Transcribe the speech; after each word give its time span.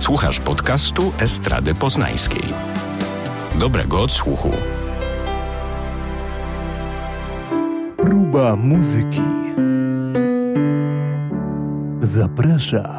Słuchasz 0.00 0.40
podcastu 0.40 1.12
Estrady 1.18 1.74
Poznańskiej. 1.74 2.42
Dobrego 3.54 4.00
odsłuchu. 4.00 4.50
Próba 7.96 8.56
muzyki. 8.56 9.22
Zaprasza 12.02 12.98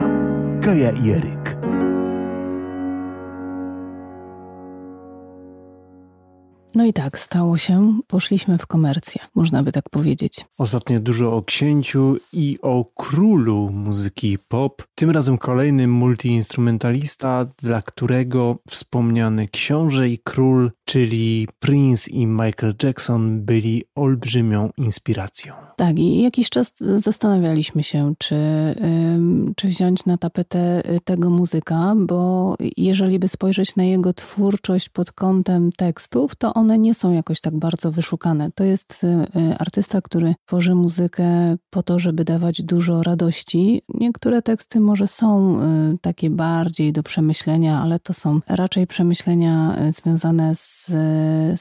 Kaja 0.62 0.92
Jeryk. 0.92 1.61
No 6.76 6.86
i 6.86 6.94
tak, 6.94 7.20
stało 7.20 7.58
się, 7.58 8.00
poszliśmy 8.08 8.58
w 8.58 8.68
komercję, 8.68 9.22
można 9.36 9.64
by 9.64 9.72
tak 9.72 9.90
powiedzieć. 9.90 10.46
Ostatnio 10.58 11.00
dużo 11.00 11.34
o 11.34 11.44
księciu 11.44 12.18
i 12.34 12.60
o 12.62 12.86
królu 12.96 13.70
muzyki 13.70 14.38
pop. 14.48 14.84
Tym 14.96 15.10
razem 15.10 15.38
kolejny 15.38 15.88
multiinstrumentalista, 15.88 17.46
dla 17.62 17.82
którego 17.82 18.58
wspomniany 18.70 19.48
książę 19.48 20.10
i 20.10 20.20
król, 20.20 20.72
czyli 20.86 21.48
Prince 21.60 22.08
i 22.08 22.28
Michael 22.28 22.76
Jackson, 22.84 23.46
byli 23.46 23.84
olbrzymią 23.96 24.70
inspiracją. 24.78 25.54
Tak, 25.78 26.00
i 26.00 26.22
jakiś 26.22 26.50
czas 26.50 26.74
zastanawialiśmy 26.80 27.84
się, 27.84 28.14
czy, 28.18 28.36
czy 29.56 29.68
wziąć 29.68 30.06
na 30.06 30.18
tapetę 30.18 30.92
y, 30.96 31.00
tego 31.04 31.30
muzyka, 31.30 31.96
bo 31.98 32.56
jeżeli 32.78 33.20
by 33.20 33.28
spojrzeć 33.28 33.76
na 33.76 33.84
jego 33.84 34.14
twórczość 34.14 34.90
pod 34.90 35.12
kątem 35.12 35.72
tekstów, 35.72 36.36
to 36.36 36.54
one 36.62 36.78
nie 36.80 36.94
są 36.94 37.12
jakoś 37.12 37.42
tak 37.42 37.56
bardzo 37.60 37.92
wyszukane. 37.92 38.52
To 38.56 38.64
jest 38.64 39.04
y, 39.04 39.08
y, 39.08 39.58
artysta, 39.58 40.02
który 40.02 40.36
tworzy 40.46 40.76
muzykę 40.76 41.58
po 41.70 41.84
to, 41.84 42.00
żeby 42.00 42.24
dawać 42.24 42.62
dużo 42.62 43.04
radości. 43.04 43.82
Niektóre 43.94 44.42
teksty 44.42 44.80
może 44.80 45.08
są 45.08 45.60
y, 45.60 45.98
takie 46.02 46.30
bardziej 46.30 46.94
do 46.94 47.04
przemyślenia, 47.04 47.82
ale 47.82 48.00
to 48.00 48.14
są 48.14 48.40
raczej 48.48 48.88
przemyślenia 48.88 49.78
związane 49.90 50.56
z, 50.56 50.86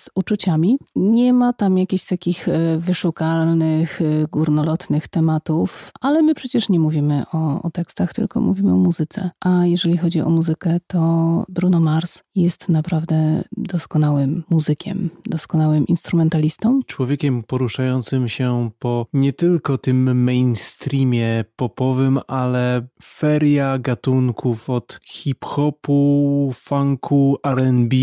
z 0.00 0.10
uczuciami. 0.14 0.78
Nie 0.96 1.32
ma 1.32 1.52
tam 1.52 1.78
jakichś 1.78 2.06
takich 2.06 2.48
wyszukalnych, 2.78 4.00
górnolotnych 4.32 5.08
tematów, 5.08 5.90
ale 6.00 6.22
my 6.22 6.34
przecież 6.34 6.68
nie 6.68 6.80
mówimy 6.80 7.24
o, 7.32 7.62
o 7.62 7.70
tekstach, 7.70 8.12
tylko 8.14 8.40
mówimy 8.40 8.72
o 8.72 8.76
muzyce. 8.76 9.30
A 9.40 9.66
jeżeli 9.66 9.96
chodzi 9.96 10.20
o 10.20 10.30
muzykę, 10.30 10.78
to 10.86 11.00
Bruno 11.48 11.80
Mars 11.80 12.22
jest 12.34 12.68
naprawdę 12.68 13.44
doskonałym 13.56 14.44
muzykiem 14.50 14.89
muzykiem, 14.94 15.10
doskonałym 15.26 15.86
instrumentalistą. 15.86 16.80
Człowiekiem 16.86 17.42
poruszającym 17.42 18.28
się 18.28 18.70
po 18.78 19.06
nie 19.12 19.32
tylko 19.32 19.78
tym 19.78 20.24
mainstreamie 20.24 21.44
popowym, 21.56 22.20
ale 22.26 22.86
feria 23.02 23.78
gatunków 23.78 24.70
od 24.70 25.00
hip-hopu, 25.04 26.52
funku, 26.54 27.38
RB. 27.46 27.94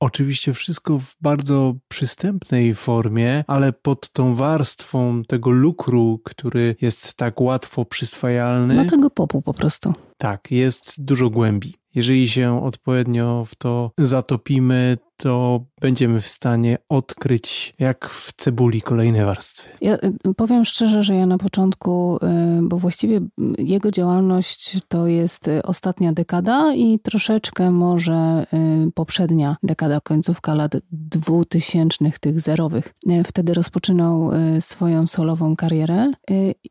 Oczywiście 0.00 0.52
wszystko 0.52 0.98
w 0.98 1.16
bardzo 1.20 1.74
przystępnej 1.88 2.74
formie, 2.74 3.44
ale 3.46 3.72
pod 3.72 4.12
tą 4.12 4.34
warstwą 4.34 5.22
tego 5.28 5.50
lukru, 5.50 6.20
który 6.24 6.76
jest 6.80 7.14
tak 7.14 7.40
łatwo 7.40 7.84
przyswajalny. 7.84 8.74
No 8.74 8.84
tego 8.84 9.10
popu 9.10 9.42
po 9.42 9.54
prostu. 9.54 9.92
Tak, 10.18 10.50
jest 10.50 11.04
dużo 11.04 11.30
głębi. 11.30 11.74
Jeżeli 11.94 12.28
się 12.28 12.64
odpowiednio 12.64 13.44
w 13.44 13.54
to 13.54 13.90
zatopimy, 13.98 14.98
to 15.16 15.64
będziemy 15.80 16.20
w 16.20 16.28
stanie 16.28 16.78
odkryć, 16.88 17.74
jak 17.78 18.08
w 18.08 18.32
cebuli, 18.36 18.82
kolejne 18.82 19.24
warstwy. 19.24 19.68
Ja 19.80 19.94
y, 19.94 20.34
powiem 20.36 20.64
szczerze, 20.64 21.02
że 21.02 21.14
ja 21.14 21.26
na 21.26 21.38
początku, 21.38 22.16
y, 22.16 22.18
bo 22.62 22.78
właściwie 22.78 23.20
jego 23.58 23.90
działalność 23.90 24.78
to 24.88 25.06
jest 25.06 25.48
y, 25.48 25.62
ostatnia 25.62 26.12
dekada 26.12 26.74
i 26.74 26.98
troszeczkę 26.98 27.70
może 27.70 28.46
poprzednia 28.94 29.56
dekada, 29.62 30.00
końcówka 30.00 30.54
lat 30.54 30.76
dwutysięcznych, 30.92 32.18
tych 32.18 32.40
zerowych. 32.40 32.94
Wtedy 33.26 33.54
rozpoczynał 33.54 34.30
swoją 34.60 35.06
solową 35.06 35.56
karierę 35.56 36.12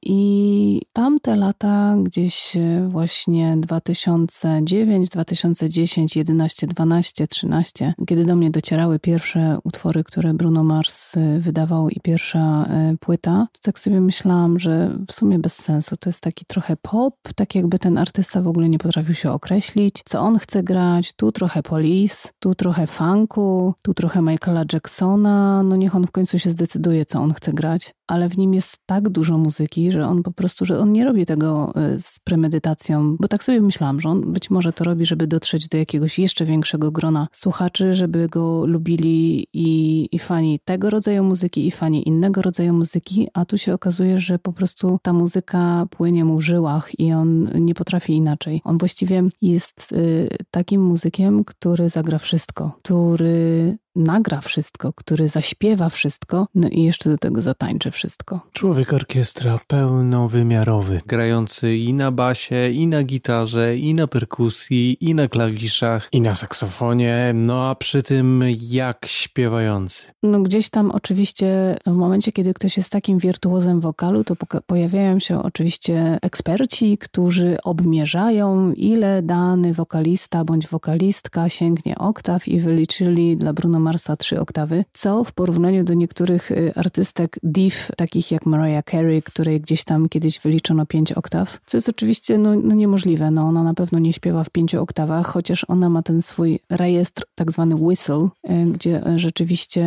i 0.02 0.82
tamte 0.94 1.36
lata, 1.36 1.96
gdzieś 2.04 2.54
właśnie 2.88 3.58
2009, 3.58 5.10
2010, 5.10 6.16
11, 6.16 6.68
12, 6.68 7.28
13, 7.28 7.94
kiedy 8.08 8.26
do 8.26 8.33
mnie 8.36 8.52
docierały 8.52 9.00
pierwsze 9.00 9.58
utwory, 9.64 10.04
które 10.04 10.34
Bruno 10.34 10.64
Mars 10.64 11.18
y, 11.18 11.40
wydawał 11.40 11.90
i 11.90 12.00
pierwsza 12.00 12.66
y, 12.94 12.98
płyta, 12.98 13.48
to 13.52 13.60
tak 13.62 13.80
sobie 13.80 14.02
myślałam, 14.02 14.60
że 14.60 14.98
w 15.08 15.14
sumie 15.14 15.40
bez 15.40 15.54
sensu. 15.54 15.98
To 15.98 16.10
jest 16.10 16.22
taki 16.22 16.46
trochę 16.46 16.76
pop, 16.82 17.16
tak 17.36 17.56
jakby 17.56 17.80
ten 17.80 17.98
artysta 17.98 18.42
w 18.42 18.48
ogóle 18.48 18.70
nie 18.70 18.80
potrafił 18.80 19.14
się 19.14 19.32
określić, 19.32 20.02
co 20.06 20.20
on 20.20 20.40
chce 20.40 20.64
grać. 20.64 21.14
Tu 21.14 21.32
trochę 21.32 21.64
Police, 21.64 22.30
tu 22.40 22.56
trochę 22.56 22.88
funku, 22.88 23.74
tu 23.84 23.94
trochę 23.94 24.22
Michaela 24.22 24.64
Jacksona. 24.74 25.64
No 25.64 25.76
niech 25.76 25.96
on 25.96 26.08
w 26.08 26.12
końcu 26.12 26.40
się 26.40 26.52
zdecyduje, 26.52 27.06
co 27.06 27.20
on 27.20 27.34
chce 27.34 27.54
grać 27.54 27.94
ale 28.08 28.30
w 28.30 28.38
nim 28.38 28.54
jest 28.54 28.78
tak 28.86 29.10
dużo 29.10 29.38
muzyki, 29.38 29.92
że 29.92 30.08
on 30.08 30.24
po 30.24 30.32
prostu, 30.32 30.66
że 30.66 30.80
on 30.80 30.92
nie 30.92 31.06
robi 31.06 31.26
tego 31.26 31.74
y, 31.96 32.00
z 32.00 32.20
premedytacją, 32.20 33.18
bo 33.20 33.28
tak 33.28 33.44
sobie 33.44 33.62
myślałam, 33.62 34.02
że 34.02 34.10
on 34.10 34.34
być 34.34 34.50
może 34.50 34.74
to 34.74 34.84
robi, 34.84 35.06
żeby 35.06 35.28
dotrzeć 35.28 35.68
do 35.68 35.78
jakiegoś 35.78 36.20
jeszcze 36.20 36.46
większego 36.46 36.92
grona 36.92 37.28
słuchaczy, 37.32 37.94
żeby 37.94 38.23
go 38.28 38.66
lubili 38.66 39.48
i, 39.54 40.10
i 40.12 40.20
fani 40.20 40.60
tego 40.66 40.90
rodzaju 40.90 41.24
muzyki, 41.24 41.68
i 41.68 41.72
fani 41.72 42.08
innego 42.08 42.42
rodzaju 42.42 42.74
muzyki, 42.74 43.28
a 43.34 43.46
tu 43.46 43.58
się 43.58 43.74
okazuje, 43.74 44.20
że 44.20 44.40
po 44.40 44.54
prostu 44.54 45.00
ta 45.02 45.14
muzyka 45.14 45.86
płynie 45.90 46.26
mu 46.26 46.38
w 46.38 46.42
żyłach 46.42 47.00
i 47.00 47.14
on 47.14 47.50
nie 47.56 47.76
potrafi 47.76 48.14
inaczej. 48.14 48.62
On 48.64 48.78
właściwie 48.78 49.24
jest 49.42 49.92
y, 49.92 50.30
takim 50.52 50.82
muzykiem, 50.82 51.44
który 51.44 51.90
zagra 51.90 52.20
wszystko, 52.20 52.72
który 52.84 53.78
nagra 53.96 54.42
wszystko, 54.42 54.94
który 54.94 55.28
zaśpiewa 55.28 55.90
wszystko, 55.90 56.48
no 56.56 56.68
i 56.68 56.84
jeszcze 56.84 57.10
do 57.10 57.18
tego 57.18 57.42
zatańczy 57.42 57.92
wszystko. 57.92 58.40
Człowiek 58.54 58.94
orkiestra 58.94 59.60
pełnowymiarowy, 59.68 61.02
grający 61.08 61.76
i 61.76 61.94
na 61.94 62.12
basie, 62.12 62.70
i 62.70 62.88
na 62.88 63.04
gitarze, 63.04 63.78
i 63.78 63.94
na 63.94 64.08
perkusji, 64.08 64.98
i 65.02 65.16
na 65.16 65.28
klawiszach, 65.28 66.10
i 66.12 66.22
na 66.22 66.36
saksofonie, 66.36 67.32
no 67.36 67.70
a 67.70 67.76
przy 67.76 68.04
tym 68.04 68.44
jak 68.62 69.06
śpiewający. 69.06 70.08
No 70.24 70.40
gdzieś 70.40 70.70
tam 70.70 70.92
oczywiście 70.92 71.76
w 71.86 71.92
momencie, 71.92 72.32
kiedy 72.32 72.54
ktoś 72.54 72.78
jest 72.78 72.90
takim 72.90 73.18
wirtuozem 73.18 73.80
wokalu, 73.80 74.24
to 74.24 74.36
pojawiają 74.68 75.20
się 75.20 75.44
oczywiście 75.44 76.20
eksperci, 76.22 76.98
którzy 76.98 77.58
obmierzają, 77.64 78.74
ile 78.74 79.22
dany 79.22 79.74
wokalista 79.74 80.46
bądź 80.46 80.68
wokalistka 80.68 81.50
sięgnie 81.50 81.98
oktaw 81.98 82.48
i 82.48 82.60
wyliczyli 82.60 83.38
dla 83.38 83.54
Bruno 83.54 83.80
Marsa 83.84 84.16
trzy 84.16 84.40
oktawy, 84.40 84.86
co 84.94 85.24
w 85.24 85.34
porównaniu 85.34 85.84
do 85.84 85.94
niektórych 85.94 86.52
y, 86.52 86.72
artystek 86.76 87.40
div, 87.44 87.76
takich 87.98 88.32
jak 88.32 88.46
Mariah 88.46 88.86
Carey, 88.92 89.22
której 89.22 89.62
gdzieś 89.62 89.84
tam 89.84 90.10
kiedyś 90.10 90.40
wyliczono 90.40 90.86
pięć 90.86 91.12
oktaw, 91.12 91.60
co 91.66 91.78
jest 91.78 91.90
oczywiście 91.90 92.38
no, 92.38 92.56
no 92.56 92.76
niemożliwe. 92.76 93.32
No, 93.32 93.42
ona 93.42 93.64
na 93.64 93.74
pewno 93.74 94.00
nie 94.00 94.14
śpiewa 94.14 94.44
w 94.44 94.50
pięciu 94.50 94.82
oktawach, 94.82 95.28
chociaż 95.28 95.66
ona 95.68 95.90
ma 95.90 96.02
ten 96.04 96.22
swój 96.22 96.60
rejestr, 96.70 97.24
tak 97.36 97.52
zwany 97.52 97.76
whistle, 97.76 98.28
y, 98.50 98.66
gdzie 98.72 99.08
y, 99.08 99.20
rzeczywiście 99.20 99.84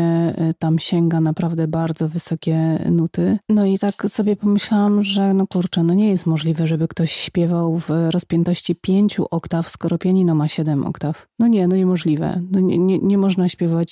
tam 0.59 0.79
sięga 0.79 1.21
naprawdę 1.21 1.69
bardzo 1.69 2.09
wysokie 2.09 2.79
nuty. 2.91 3.39
No 3.49 3.67
i 3.67 3.79
tak 3.79 4.07
sobie 4.09 4.37
pomyślałam, 4.37 5.03
że 5.03 5.35
no 5.35 5.47
kurczę, 5.47 5.83
no 5.83 5.95
nie 5.95 6.11
jest 6.11 6.27
możliwe, 6.27 6.67
żeby 6.67 6.89
ktoś 6.89 7.13
śpiewał 7.13 7.79
w 7.79 7.91
rozpiętości 8.11 8.75
pięciu 8.75 9.27
oktaw, 9.31 9.69
skoro 9.69 9.99
pianino 9.99 10.35
ma 10.35 10.49
siedem 10.49 10.85
oktaw. 10.85 11.27
No 11.39 11.47
nie, 11.47 11.69
no 11.69 11.77
niemożliwe. 11.77 12.43
No 12.51 12.61
nie, 12.61 12.79
nie, 12.79 12.99
nie 12.99 13.19
można 13.19 13.49
śpiewać 13.49 13.86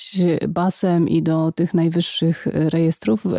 basem 0.49 1.09
i 1.09 1.23
do 1.23 1.53
tych 1.53 1.75
najwyższych 1.75 2.47
rejestrów. 2.47 3.27
E, 3.27 3.31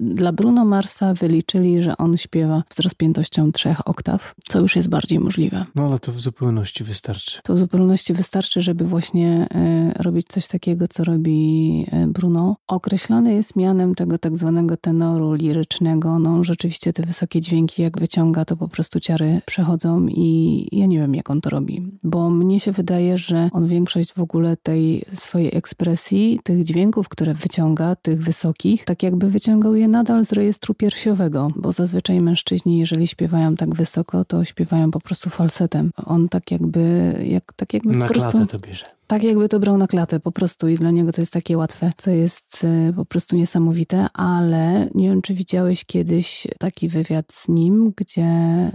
dla 0.00 0.32
Bruno 0.32 0.64
Marsa 0.64 1.14
wyliczyli, 1.14 1.82
że 1.82 1.96
on 1.96 2.16
śpiewa 2.16 2.62
z 2.74 2.80
rozpiętością 2.80 3.52
trzech 3.52 3.88
oktaw, 3.88 4.34
co 4.48 4.60
już 4.60 4.76
jest 4.76 4.88
bardziej 4.88 5.20
możliwe. 5.20 5.66
No 5.74 5.86
ale 5.86 5.98
to 5.98 6.12
w 6.12 6.20
zupełności 6.20 6.84
wystarczy. 6.84 7.40
To 7.42 7.54
w 7.54 7.58
zupełności 7.58 8.12
wystarczy, 8.12 8.62
żeby 8.62 8.84
właśnie 8.84 9.46
e, 9.54 9.92
robić 10.02 10.26
coś 10.28 10.48
takiego, 10.48 10.88
co 10.88 11.04
robi 11.04 11.86
e, 11.90 12.06
Bruno. 12.06 12.56
Określany 12.68 13.34
jest 13.34 13.56
mianem 13.56 13.94
tego 13.94 14.18
tak 14.18 14.36
zwanego 14.36 14.76
tenoru 14.76 15.32
lirycznego. 15.32 16.18
No 16.18 16.44
rzeczywiście 16.44 16.92
te 16.92 17.02
wysokie 17.02 17.40
dźwięki, 17.40 17.82
jak 17.82 17.98
wyciąga, 17.98 18.44
to 18.44 18.56
po 18.56 18.68
prostu 18.68 19.00
ciary 19.00 19.40
przechodzą 19.46 20.06
i 20.06 20.68
ja 20.72 20.86
nie 20.86 20.98
wiem, 20.98 21.14
jak 21.14 21.30
on 21.30 21.40
to 21.40 21.50
robi, 21.50 21.98
bo 22.02 22.30
mnie 22.30 22.60
się 22.60 22.72
wydaje, 22.72 23.18
że 23.18 23.48
on 23.52 23.66
większość 23.66 24.12
w 24.12 24.20
ogóle 24.20 24.56
tej 24.56 25.04
swojej 25.14 25.56
ekspresji 25.56 26.01
tych 26.44 26.64
dźwięków, 26.64 27.08
które 27.08 27.34
wyciąga, 27.34 27.96
tych 27.96 28.22
wysokich, 28.22 28.84
tak 28.84 29.02
jakby 29.02 29.30
wyciągał 29.30 29.74
je 29.74 29.88
nadal 29.88 30.24
z 30.24 30.32
rejestru 30.32 30.74
piersiowego, 30.74 31.48
bo 31.56 31.72
zazwyczaj 31.72 32.20
mężczyźni, 32.20 32.78
jeżeli 32.78 33.06
śpiewają 33.06 33.56
tak 33.56 33.74
wysoko, 33.74 34.24
to 34.24 34.44
śpiewają 34.44 34.90
po 34.90 35.00
prostu 35.00 35.30
falsetem. 35.30 35.90
On 36.06 36.28
tak 36.28 36.50
jakby, 36.50 37.14
jak, 37.26 37.52
tak 37.56 37.74
jakby 37.74 37.96
Na 37.96 38.06
po 38.06 38.14
prostu... 38.14 38.46
to 38.46 38.58
bierze. 38.58 38.84
Tak 39.12 39.24
jakby 39.24 39.48
to 39.48 39.60
brał 39.60 39.78
na 39.78 39.86
klatę 39.86 40.20
po 40.20 40.32
prostu 40.32 40.68
i 40.68 40.74
dla 40.74 40.90
niego 40.90 41.12
to 41.12 41.20
jest 41.22 41.32
takie 41.32 41.58
łatwe, 41.58 41.92
co 41.96 42.10
jest 42.10 42.64
e, 42.64 42.92
po 42.92 43.04
prostu 43.04 43.36
niesamowite, 43.36 44.06
ale 44.12 44.88
nie 44.94 45.08
wiem, 45.08 45.22
czy 45.22 45.34
widziałeś 45.34 45.84
kiedyś 45.84 46.46
taki 46.58 46.88
wywiad 46.88 47.32
z 47.32 47.48
nim, 47.48 47.92
gdzie, 47.96 48.26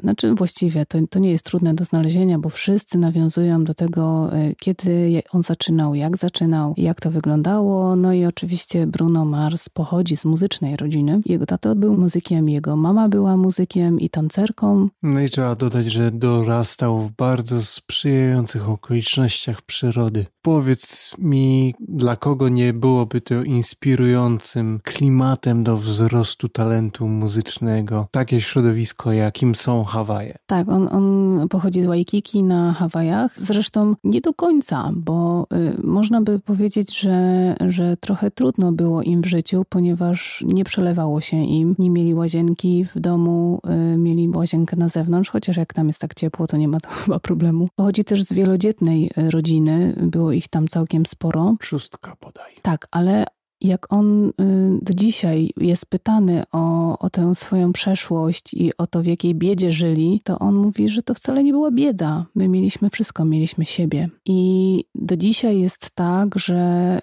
znaczy 0.01 0.33
właściwie 0.33 0.85
to, 0.85 0.97
to 1.09 1.19
nie 1.19 1.31
jest 1.31 1.45
trudne 1.45 1.73
do 1.73 1.83
znalezienia, 1.83 2.39
bo 2.39 2.49
wszyscy 2.49 2.97
nawiązują 2.97 3.63
do 3.63 3.73
tego, 3.73 4.33
e, 4.33 4.55
kiedy 4.55 5.21
on 5.31 5.41
zaczynał, 5.41 5.95
jak 5.95 6.17
zaczynał, 6.17 6.73
jak 6.77 7.01
to 7.01 7.11
wyglądało, 7.11 7.95
no 7.95 8.13
i 8.13 8.25
oczywiście 8.25 8.87
Bruno 8.87 9.25
Mars 9.25 9.69
pochodzi 9.69 10.17
z 10.17 10.25
muzycznej 10.25 10.77
rodziny. 10.77 11.21
Jego 11.25 11.45
tato 11.45 11.75
był 11.75 11.97
muzykiem, 11.97 12.49
jego 12.49 12.75
mama 12.75 13.09
była 13.09 13.37
muzykiem 13.37 13.99
i 13.99 14.09
tancerką. 14.09 14.89
No 15.03 15.21
i 15.21 15.29
trzeba 15.29 15.55
dodać, 15.55 15.85
że 15.85 16.11
dorastał 16.11 17.01
w 17.01 17.11
bardzo 17.11 17.61
sprzyjających 17.61 18.69
okolicznościach 18.69 19.61
przyrody. 19.61 20.26
Powiedz 20.41 21.15
mi, 21.17 21.75
dla 21.79 22.15
kogo 22.15 22.49
nie 22.49 22.73
byłoby 22.73 23.21
to 23.21 23.43
inspirującym 23.43 24.79
klimatem 24.83 25.63
do 25.63 25.77
wzrostu 25.77 26.49
talentu 26.49 27.07
muzycznego, 27.07 28.07
takie 28.11 28.41
środowisko, 28.41 29.11
jakim 29.11 29.55
są 29.55 29.83
Hawaje? 29.83 30.37
Tak, 30.45 30.69
on, 30.69 30.87
on 30.91 31.47
pochodzi 31.49 31.81
z 31.81 31.85
Waikiki 31.85 32.43
na 32.43 32.73
Hawajach. 32.73 33.31
Zresztą 33.37 33.95
nie 34.03 34.21
do 34.21 34.33
końca, 34.33 34.91
bo 34.95 35.47
y, 35.53 35.81
można 35.83 36.21
by 36.21 36.39
powiedzieć, 36.39 36.99
że, 36.99 37.55
że 37.67 37.97
trochę 37.97 38.31
trudno 38.31 38.71
było 38.71 39.01
im 39.01 39.21
w 39.21 39.25
życiu, 39.25 39.65
ponieważ 39.69 40.43
nie 40.47 40.63
przelewało 40.63 41.21
się 41.21 41.43
im. 41.43 41.75
Nie 41.79 41.89
mieli 41.89 42.13
łazienki 42.13 42.85
w 42.95 42.99
domu, 42.99 43.61
y, 43.93 43.97
mieli 43.97 44.29
łazienkę 44.29 44.75
na 44.75 44.89
zewnątrz, 44.89 45.29
chociaż 45.29 45.57
jak 45.57 45.73
tam 45.73 45.87
jest 45.87 45.99
tak 45.99 46.13
ciepło, 46.13 46.47
to 46.47 46.57
nie 46.57 46.67
ma 46.67 46.79
to 46.79 46.89
chyba 47.05 47.19
problemu. 47.19 47.69
Pochodzi 47.75 48.03
też 48.03 48.23
z 48.23 48.33
wielodzietnej 48.33 49.11
y, 49.17 49.31
rodziny. 49.31 49.95
Było 50.17 50.31
ich 50.31 50.47
tam 50.47 50.67
całkiem 50.67 51.05
sporo. 51.05 51.55
Szóstka 51.61 52.15
bodaj. 52.21 52.55
Tak, 52.61 52.87
ale 52.91 53.25
jak 53.61 53.93
on 53.93 54.29
y, 54.29 54.33
do 54.81 54.93
dzisiaj 54.93 55.49
jest 55.57 55.85
pytany 55.85 56.43
o, 56.51 56.97
o 56.99 57.09
tę 57.09 57.35
swoją 57.35 57.73
przeszłość 57.73 58.53
i 58.53 58.77
o 58.77 58.87
to, 58.87 59.01
w 59.01 59.05
jakiej 59.05 59.35
biedzie 59.35 59.71
żyli, 59.71 60.21
to 60.23 60.39
on 60.39 60.55
mówi, 60.55 60.89
że 60.89 61.03
to 61.03 61.13
wcale 61.13 61.43
nie 61.43 61.51
była 61.51 61.71
bieda. 61.71 62.25
My 62.35 62.47
mieliśmy 62.47 62.89
wszystko, 62.89 63.25
mieliśmy 63.25 63.65
siebie. 63.65 64.09
I 64.25 64.83
do 64.95 65.17
dzisiaj 65.17 65.59
jest 65.59 65.89
tak, 65.95 66.39
że 66.39 66.99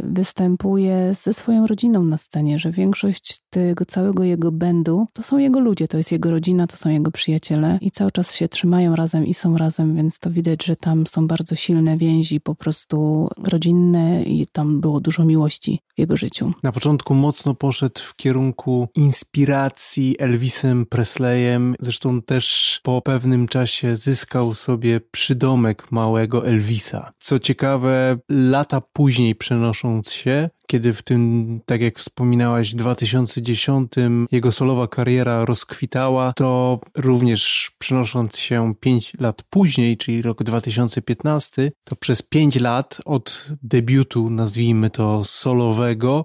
y, 0.00 0.12
występuje 0.12 1.14
ze 1.14 1.34
swoją 1.34 1.66
rodziną 1.66 2.04
na 2.04 2.18
scenie, 2.18 2.58
że 2.58 2.70
większość 2.70 3.40
tego 3.50 3.84
całego 3.84 4.24
jego 4.24 4.52
będu 4.52 5.06
to 5.12 5.22
są 5.22 5.38
jego 5.38 5.60
ludzie, 5.60 5.88
to 5.88 5.96
jest 5.96 6.12
jego 6.12 6.30
rodzina, 6.30 6.66
to 6.66 6.76
są 6.76 6.90
jego 6.90 7.10
przyjaciele 7.10 7.78
i 7.80 7.90
cały 7.90 8.12
czas 8.12 8.34
się 8.34 8.48
trzymają 8.48 8.96
razem 8.96 9.26
i 9.26 9.34
są 9.34 9.56
razem, 9.56 9.96
więc 9.96 10.18
to 10.18 10.30
widać, 10.30 10.64
że 10.64 10.76
tam 10.76 11.06
są 11.06 11.26
bardzo 11.26 11.54
silne 11.54 11.96
więzi 11.96 12.40
po 12.40 12.54
prostu 12.54 13.28
rodzinne 13.44 14.22
i 14.22 14.46
tam 14.52 14.80
było 14.80 15.00
dużo 15.00 15.24
miłości 15.24 15.79
w 15.94 15.98
jego 15.98 16.16
życiu. 16.16 16.52
Na 16.62 16.72
początku 16.72 17.14
mocno 17.14 17.54
poszedł 17.54 18.00
w 18.00 18.16
kierunku 18.16 18.88
inspiracji 18.94 20.16
Elvisem 20.18 20.86
Presleyem. 20.86 21.74
Zresztą 21.80 22.22
też 22.22 22.80
po 22.82 23.02
pewnym 23.02 23.48
czasie 23.48 23.96
zyskał 23.96 24.54
sobie 24.54 25.00
przydomek 25.00 25.92
małego 25.92 26.46
Elvisa. 26.46 27.12
Co 27.18 27.38
ciekawe, 27.38 28.18
lata 28.28 28.80
później 28.80 29.34
przenosząc 29.34 30.12
się, 30.12 30.50
kiedy 30.66 30.92
w 30.92 31.02
tym, 31.02 31.60
tak 31.66 31.80
jak 31.80 31.98
wspominałaś, 31.98 32.74
2010 32.74 33.92
jego 34.32 34.52
solowa 34.52 34.88
kariera 34.88 35.44
rozkwitała, 35.44 36.32
to 36.32 36.80
również 36.96 37.70
przenosząc 37.78 38.38
się 38.38 38.74
5 38.80 39.12
lat 39.20 39.42
później, 39.50 39.96
czyli 39.96 40.22
rok 40.22 40.42
2015, 40.42 41.72
to 41.84 41.96
przez 41.96 42.22
5 42.22 42.60
lat 42.60 42.98
od 43.04 43.46
debiutu, 43.62 44.30
nazwijmy 44.30 44.90
to 44.90 45.24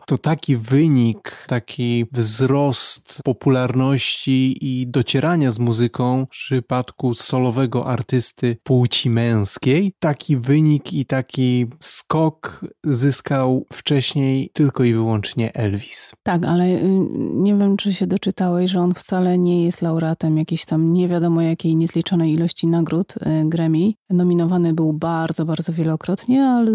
to 0.07 0.17
taki 0.17 0.57
wynik, 0.57 1.45
taki 1.47 2.05
wzrost 2.11 3.21
popularności 3.23 4.57
i 4.61 4.87
docierania 4.87 5.51
z 5.51 5.59
muzyką 5.59 6.25
w 6.25 6.29
przypadku 6.29 7.13
solowego 7.13 7.85
artysty 7.87 8.57
płci 8.63 9.09
męskiej, 9.09 9.93
taki 9.99 10.37
wynik 10.37 10.93
i 10.93 11.05
taki 11.05 11.65
skok 11.79 12.65
zyskał 12.83 13.65
wcześniej 13.73 14.49
tylko 14.53 14.83
i 14.83 14.93
wyłącznie 14.93 15.53
Elvis. 15.53 16.13
Tak, 16.23 16.45
ale 16.45 16.65
y, 16.65 16.99
nie 17.33 17.55
wiem, 17.55 17.77
czy 17.77 17.93
się 17.93 18.07
doczytałeś, 18.07 18.71
że 18.71 18.81
on 18.81 18.93
wcale 18.93 19.37
nie 19.37 19.65
jest 19.65 19.81
laureatem 19.81 20.37
jakiejś 20.37 20.65
tam 20.65 20.93
nie 20.93 21.07
wiadomo 21.07 21.41
jakiej 21.41 21.75
niezliczonej 21.75 22.33
ilości 22.33 22.67
nagród 22.67 23.13
y, 23.17 23.19
Grammy. 23.45 23.91
Nominowany 24.09 24.73
był 24.73 24.93
bardzo, 24.93 25.45
bardzo 25.45 25.73
wielokrotnie, 25.73 26.43
ale 26.43 26.71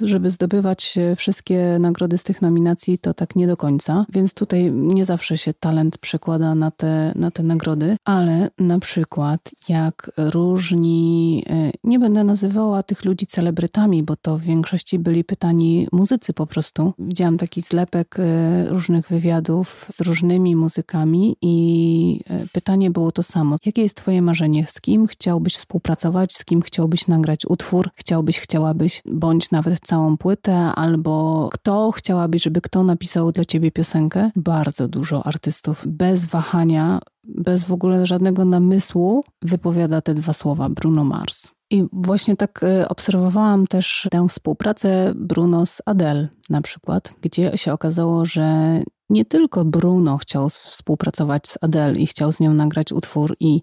żeby 0.00 0.30
zdobywać 0.30 0.98
wszystkie 1.16 1.76
nagrody 1.80 1.91
z 2.16 2.22
tych 2.24 2.42
nominacji, 2.42 2.98
to 2.98 3.14
tak 3.14 3.36
nie 3.36 3.46
do 3.46 3.56
końca. 3.56 4.06
Więc 4.12 4.34
tutaj 4.34 4.72
nie 4.72 5.04
zawsze 5.04 5.38
się 5.38 5.54
talent 5.54 5.98
przekłada 5.98 6.54
na 6.54 6.70
te, 6.70 7.12
na 7.14 7.30
te 7.30 7.42
nagrody, 7.42 7.96
ale 8.04 8.50
na 8.58 8.78
przykład 8.78 9.50
jak 9.68 10.10
różni, 10.16 11.44
y, 11.50 11.72
nie 11.84 11.98
będę 11.98 12.24
nazywała 12.24 12.82
tych 12.82 13.04
ludzi 13.04 13.26
celebrytami, 13.26 14.02
bo 14.02 14.16
to 14.16 14.38
w 14.38 14.42
większości 14.42 14.98
byli 14.98 15.24
pytani 15.24 15.88
muzycy 15.92 16.32
po 16.32 16.46
prostu 16.46 16.92
Widziałam 16.98 17.38
taki 17.38 17.60
zlepek 17.60 18.16
e, 18.18 18.66
różnych 18.68 19.08
wywiadów 19.08 19.86
z 19.88 20.00
różnymi 20.00 20.56
muzykami 20.56 21.36
i 21.42 22.20
e, 22.26 22.46
pytanie 22.52 22.90
było 22.90 23.12
to 23.12 23.22
samo. 23.22 23.56
Jakie 23.66 23.82
jest 23.82 23.96
twoje 23.96 24.22
marzenie? 24.22 24.66
Z 24.68 24.80
kim 24.80 25.06
chciałbyś 25.06 25.56
współpracować? 25.56 26.32
Z 26.32 26.44
kim 26.44 26.62
chciałbyś 26.62 27.08
nagrać 27.08 27.46
utwór? 27.46 27.90
Chciałbyś, 27.94 28.38
chciałabyś, 28.38 29.02
bądź 29.06 29.50
nawet 29.50 29.80
całą 29.80 30.16
płytę, 30.16 30.54
albo 30.56 31.48
kto 31.52 31.81
chciałabyś, 31.90 32.42
żeby 32.42 32.60
kto 32.60 32.84
napisał 32.84 33.32
dla 33.32 33.44
ciebie 33.44 33.70
piosenkę? 33.70 34.30
Bardzo 34.36 34.88
dużo 34.88 35.26
artystów 35.26 35.84
bez 35.86 36.26
wahania 36.26 37.00
bez 37.24 37.64
w 37.64 37.72
ogóle 37.72 38.06
żadnego 38.06 38.44
namysłu 38.44 39.24
wypowiada 39.42 40.00
te 40.00 40.14
dwa 40.14 40.32
słowa 40.32 40.68
Bruno 40.68 41.04
Mars. 41.04 41.50
I 41.70 41.84
właśnie 41.92 42.36
tak 42.36 42.60
e, 42.62 42.88
obserwowałam 42.88 43.66
też 43.66 44.08
tę 44.10 44.28
współpracę 44.28 45.12
Bruno 45.16 45.66
z 45.66 45.82
Adele 45.86 46.28
na 46.50 46.62
przykład, 46.62 47.14
gdzie 47.20 47.58
się 47.58 47.72
okazało, 47.72 48.24
że 48.24 48.78
nie 49.12 49.24
tylko 49.24 49.64
Bruno 49.64 50.18
chciał 50.18 50.48
współpracować 50.48 51.48
z 51.48 51.58
Adele 51.60 51.98
i 51.98 52.06
chciał 52.06 52.32
z 52.32 52.40
nią 52.40 52.54
nagrać 52.54 52.92
utwór 52.92 53.36
i 53.40 53.60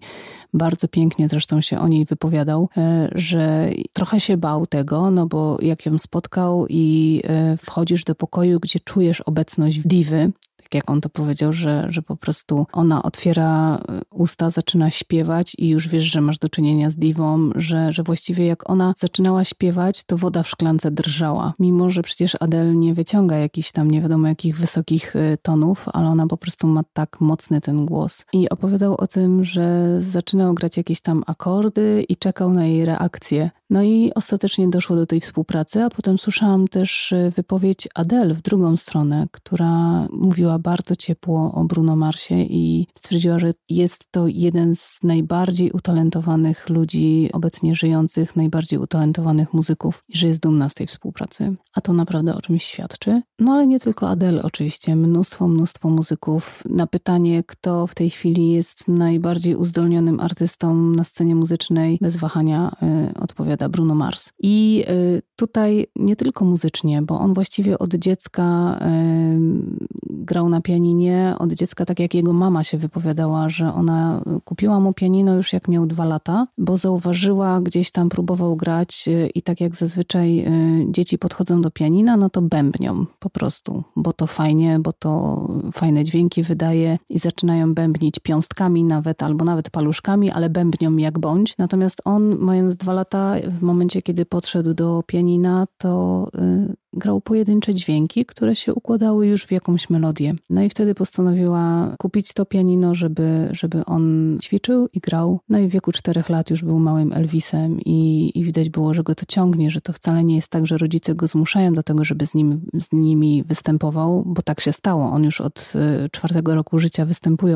bardzo 0.54 0.88
pięknie 0.88 1.28
zresztą 1.28 1.60
się 1.60 1.78
o 1.78 1.88
niej 1.88 2.04
wypowiadał, 2.04 2.68
e, 2.76 3.08
że 3.14 3.70
trochę 3.92 4.20
się 4.20 4.36
bał 4.36 4.66
tego, 4.66 5.10
no 5.10 5.26
bo 5.26 5.58
jak 5.62 5.86
ją 5.86 5.98
spotkał 5.98 6.66
i 6.68 7.20
e, 7.24 7.56
wchodzisz 7.56 8.04
do 8.04 8.14
pokoju, 8.14 8.60
gdzie 8.60 8.80
czujesz 8.80 9.20
obecność 9.20 9.78
diwy, 9.78 10.32
tak 10.70 10.74
jak 10.74 10.90
on 10.90 11.00
to 11.00 11.08
powiedział, 11.08 11.52
że, 11.52 11.86
że 11.88 12.02
po 12.02 12.16
prostu 12.16 12.66
ona 12.72 13.02
otwiera 13.02 13.76
e, 13.76 14.00
usta, 14.10 14.50
zaczyna 14.50 14.90
śpiewać 14.90 15.52
i 15.58 15.68
już 15.68 15.88
wiesz, 15.88 16.04
że 16.04 16.20
masz 16.20 16.38
do 16.38 16.48
czynienia 16.48 16.90
z 16.90 16.96
diwą, 16.96 17.50
że, 17.54 17.92
że 17.92 18.02
właściwie 18.02 18.46
jak 18.46 18.70
ona 18.70 18.94
zaczynała 18.96 19.44
śpiewać, 19.44 20.04
to 20.04 20.16
woda 20.16 20.42
w 20.42 20.48
szklance 20.48 20.90
drżała. 20.90 21.52
Mimo, 21.58 21.90
że 21.90 22.02
przecież 22.02 22.36
Adele 22.40 22.76
nie 22.76 22.94
wyciąga 22.94 23.36
jakichś 23.36 23.72
tam 23.72 23.90
nie 23.90 24.00
wiadomo 24.00 24.28
jakich 24.28 24.58
wysokich 24.58 25.16
e, 25.16 25.36
tonów, 25.36 25.86
ale 25.92 26.08
ona 26.08 26.26
po 26.26 26.36
prostu 26.36 26.66
ma 26.66 26.82
tak 26.92 27.20
mocny 27.20 27.60
ten 27.60 27.86
głos. 27.86 28.24
I 28.32 28.48
opowiadał 28.48 28.94
o 28.94 29.06
tym, 29.06 29.44
że 29.44 29.96
zaczynał 30.00 30.54
grać 30.54 30.76
jakieś 30.76 31.00
tam 31.00 31.22
akordy 31.26 32.04
i 32.08 32.16
czekał 32.16 32.52
na 32.52 32.66
jej 32.66 32.84
reakcję. 32.84 33.50
No 33.70 33.82
i 33.82 34.12
ostatecznie 34.14 34.68
doszło 34.68 34.96
do 34.96 35.06
tej 35.06 35.20
współpracy, 35.20 35.82
a 35.82 35.90
potem 35.90 36.18
słyszałam 36.18 36.68
też 36.68 37.12
e, 37.12 37.30
wypowiedź 37.30 37.88
Adele 37.94 38.34
w 38.34 38.42
drugą 38.42 38.76
stronę, 38.76 39.26
która 39.32 40.06
mówiła 40.12 40.58
bardzo 40.60 40.96
ciepło 40.96 41.52
o 41.52 41.64
Bruno 41.64 41.96
Marsie 41.96 42.34
i 42.34 42.86
stwierdziła, 42.98 43.38
że 43.38 43.52
jest 43.68 44.04
to 44.10 44.26
jeden 44.26 44.74
z 44.74 44.98
najbardziej 45.02 45.70
utalentowanych 45.72 46.68
ludzi 46.68 47.30
obecnie 47.32 47.74
żyjących, 47.74 48.36
najbardziej 48.36 48.78
utalentowanych 48.78 49.54
muzyków 49.54 50.04
i 50.08 50.18
że 50.18 50.26
jest 50.26 50.40
dumna 50.40 50.68
z 50.68 50.74
tej 50.74 50.86
współpracy. 50.86 51.56
A 51.74 51.80
to 51.80 51.92
naprawdę 51.92 52.34
o 52.34 52.42
czymś 52.42 52.64
świadczy. 52.64 53.22
No 53.38 53.52
ale 53.52 53.66
nie 53.66 53.80
tylko 53.80 54.08
Adele 54.08 54.42
oczywiście, 54.42 54.96
mnóstwo, 54.96 55.48
mnóstwo 55.48 55.88
muzyków. 55.88 56.62
Na 56.68 56.86
pytanie, 56.86 57.42
kto 57.46 57.86
w 57.86 57.94
tej 57.94 58.10
chwili 58.10 58.50
jest 58.50 58.88
najbardziej 58.88 59.56
uzdolnionym 59.56 60.20
artystą 60.20 60.74
na 60.74 61.04
scenie 61.04 61.34
muzycznej, 61.34 61.98
bez 62.00 62.16
wahania 62.16 62.72
y, 63.14 63.20
odpowiada 63.20 63.68
Bruno 63.68 63.94
Mars. 63.94 64.32
I 64.38 64.84
y, 64.88 65.22
tutaj 65.36 65.86
nie 65.96 66.16
tylko 66.16 66.44
muzycznie, 66.44 67.02
bo 67.02 67.18
on 67.18 67.34
właściwie 67.34 67.78
od 67.78 67.94
dziecka 67.94 68.78
y, 68.82 69.90
grał 70.10 70.48
na 70.50 70.60
pianinie 70.60 71.34
od 71.38 71.52
dziecka, 71.52 71.84
tak 71.84 71.98
jak 72.00 72.14
jego 72.14 72.32
mama 72.32 72.64
się 72.64 72.78
wypowiadała, 72.78 73.48
że 73.48 73.74
ona 73.74 74.22
kupiła 74.44 74.80
mu 74.80 74.92
pianino 74.92 75.34
już 75.34 75.52
jak 75.52 75.68
miał 75.68 75.86
dwa 75.86 76.04
lata, 76.04 76.46
bo 76.58 76.76
zauważyła, 76.76 77.60
gdzieś 77.60 77.90
tam 77.90 78.08
próbował 78.08 78.56
grać 78.56 79.08
y, 79.08 79.30
i 79.34 79.42
tak 79.42 79.60
jak 79.60 79.76
zazwyczaj 79.76 80.38
y, 80.40 80.86
dzieci 80.90 81.18
podchodzą 81.18 81.62
do 81.62 81.70
pianina, 81.70 82.16
no 82.16 82.30
to 82.30 82.42
bębnią 82.42 83.06
po 83.18 83.30
prostu, 83.30 83.84
bo 83.96 84.12
to 84.12 84.26
fajnie, 84.26 84.78
bo 84.78 84.92
to 84.92 85.46
fajne 85.72 86.04
dźwięki 86.04 86.42
wydaje 86.42 86.98
i 87.08 87.18
zaczynają 87.18 87.74
bębnić 87.74 88.18
piąstkami 88.18 88.84
nawet, 88.84 89.22
albo 89.22 89.44
nawet 89.44 89.70
paluszkami, 89.70 90.30
ale 90.30 90.50
bębnią 90.50 90.96
jak 90.96 91.18
bądź. 91.18 91.58
Natomiast 91.58 92.02
on, 92.04 92.36
mając 92.38 92.76
dwa 92.76 92.92
lata, 92.92 93.34
w 93.58 93.62
momencie, 93.62 94.02
kiedy 94.02 94.26
podszedł 94.26 94.74
do 94.74 95.02
pianina, 95.06 95.66
to 95.78 96.28
y, 96.34 96.79
grał 96.92 97.20
pojedyncze 97.20 97.74
dźwięki, 97.74 98.26
które 98.26 98.56
się 98.56 98.74
układały 98.74 99.26
już 99.26 99.44
w 99.44 99.52
jakąś 99.52 99.90
melodię. 99.90 100.34
No 100.50 100.62
i 100.62 100.68
wtedy 100.68 100.94
postanowiła 100.94 101.94
kupić 101.98 102.32
to 102.32 102.46
pianino, 102.46 102.94
żeby, 102.94 103.48
żeby 103.50 103.84
on 103.84 104.38
ćwiczył 104.42 104.88
i 104.92 105.00
grał. 105.00 105.40
No 105.48 105.58
i 105.58 105.68
w 105.68 105.70
wieku 105.70 105.92
czterech 105.92 106.28
lat 106.28 106.50
już 106.50 106.64
był 106.64 106.78
małym 106.78 107.12
Elvisem 107.12 107.80
i, 107.80 108.30
i 108.34 108.44
widać 108.44 108.70
było, 108.70 108.94
że 108.94 109.02
go 109.02 109.14
to 109.14 109.26
ciągnie, 109.26 109.70
że 109.70 109.80
to 109.80 109.92
wcale 109.92 110.24
nie 110.24 110.36
jest 110.36 110.48
tak, 110.48 110.66
że 110.66 110.78
rodzice 110.78 111.14
go 111.14 111.26
zmuszają 111.26 111.72
do 111.72 111.82
tego, 111.82 112.04
żeby 112.04 112.26
z, 112.26 112.34
nim, 112.34 112.60
z 112.80 112.92
nimi 112.92 113.44
występował, 113.46 114.22
bo 114.26 114.42
tak 114.42 114.60
się 114.60 114.72
stało. 114.72 115.04
On 115.04 115.24
już 115.24 115.40
od 115.40 115.72
y, 116.04 116.10
czwartego 116.10 116.54
roku 116.54 116.78
życia 116.78 117.06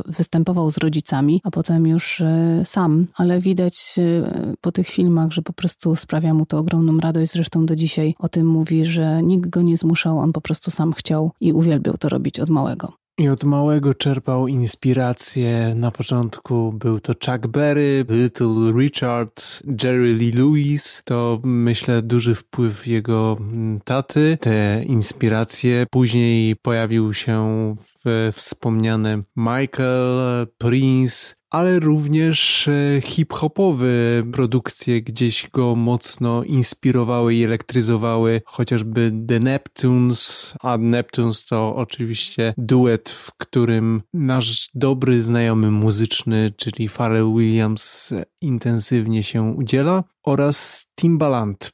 występował 0.07 0.71
z 0.71 0.79
rodzicami, 0.79 1.41
a 1.45 1.51
potem 1.51 1.87
już 1.87 2.21
y, 2.21 2.61
sam, 2.65 3.07
ale 3.15 3.41
widać 3.41 3.95
y, 3.99 4.57
po 4.61 4.73
tych 4.73 4.89
filmach, 4.89 5.33
że 5.33 5.43
po 5.43 5.53
prostu 5.53 5.97
sprawia 5.97 6.35
mu 6.35 6.47
to 6.47 6.59
ogromną 6.59 6.99
radość. 6.99 7.33
Zresztą 7.33 7.67
do 7.67 7.77
dzisiaj 7.77 8.15
o 8.19 8.29
tym 8.29 8.47
mówi, 8.47 8.85
że 8.85 9.23
nikt 9.25 9.51
go 9.51 9.63
nie 9.63 9.77
zmuszał, 9.77 10.19
on 10.19 10.33
po 10.33 10.41
prostu 10.41 10.71
sam 10.71 10.93
chciał 10.93 11.31
i 11.41 11.53
uwielbiał 11.53 11.97
to 11.97 12.09
robić 12.09 12.41
od 12.41 12.51
małego. 12.51 12.93
I 13.19 13.29
od 13.29 13.45
małego 13.45 13.95
czerpał 13.95 14.49
inspirację. 14.49 15.75
Na 15.77 15.91
początku 15.91 16.73
był 16.73 17.01
to 17.01 17.13
Chuck 17.13 17.47
Berry, 17.47 18.05
Little 18.09 18.73
Richard, 18.79 19.63
Jerry 19.83 20.15
Lee 20.15 20.33
Lewis. 20.33 21.03
To 21.05 21.41
myślę 21.45 22.03
duży 22.03 22.35
wpływ 22.35 22.87
jego 22.87 23.37
mm, 23.41 23.81
taty. 23.81 24.39
Te 24.41 24.85
inspiracje. 24.85 25.87
Później 25.91 26.57
pojawił 26.57 27.15
się 27.15 27.75
w 28.05 28.33
wspomniane 28.33 29.23
Michael, 29.37 30.47
Prince, 30.59 31.35
ale 31.55 31.81
również 31.81 32.69
e, 32.69 33.01
hip-hopowe 33.01 33.87
produkcje 34.33 35.03
gdzieś 35.03 35.51
go 35.51 35.77
mocno 35.77 36.45
inspirowały 36.45 37.35
i 37.35 37.45
elektryzowały, 37.45 38.43
chociażby 38.45 39.13
The 39.29 39.41
Neptunes, 39.41 40.55
a 40.61 40.79
Neptunes 40.79 41.45
to 41.45 41.77
oczywiście 41.77 42.55
duet, 42.59 43.11
w 43.11 43.33
którym 43.39 44.03
nasz 44.15 44.71
dobry 44.75 45.23
znajomy 45.23 45.71
muzyczny, 45.71 46.51
czyli 46.57 46.89
Pharrell 46.89 47.35
Williams 47.37 48.15
intensywnie 48.41 49.23
się 49.23 49.43
udziela 49.43 50.05
oraz 50.25 50.87
Timbaland 51.01 51.74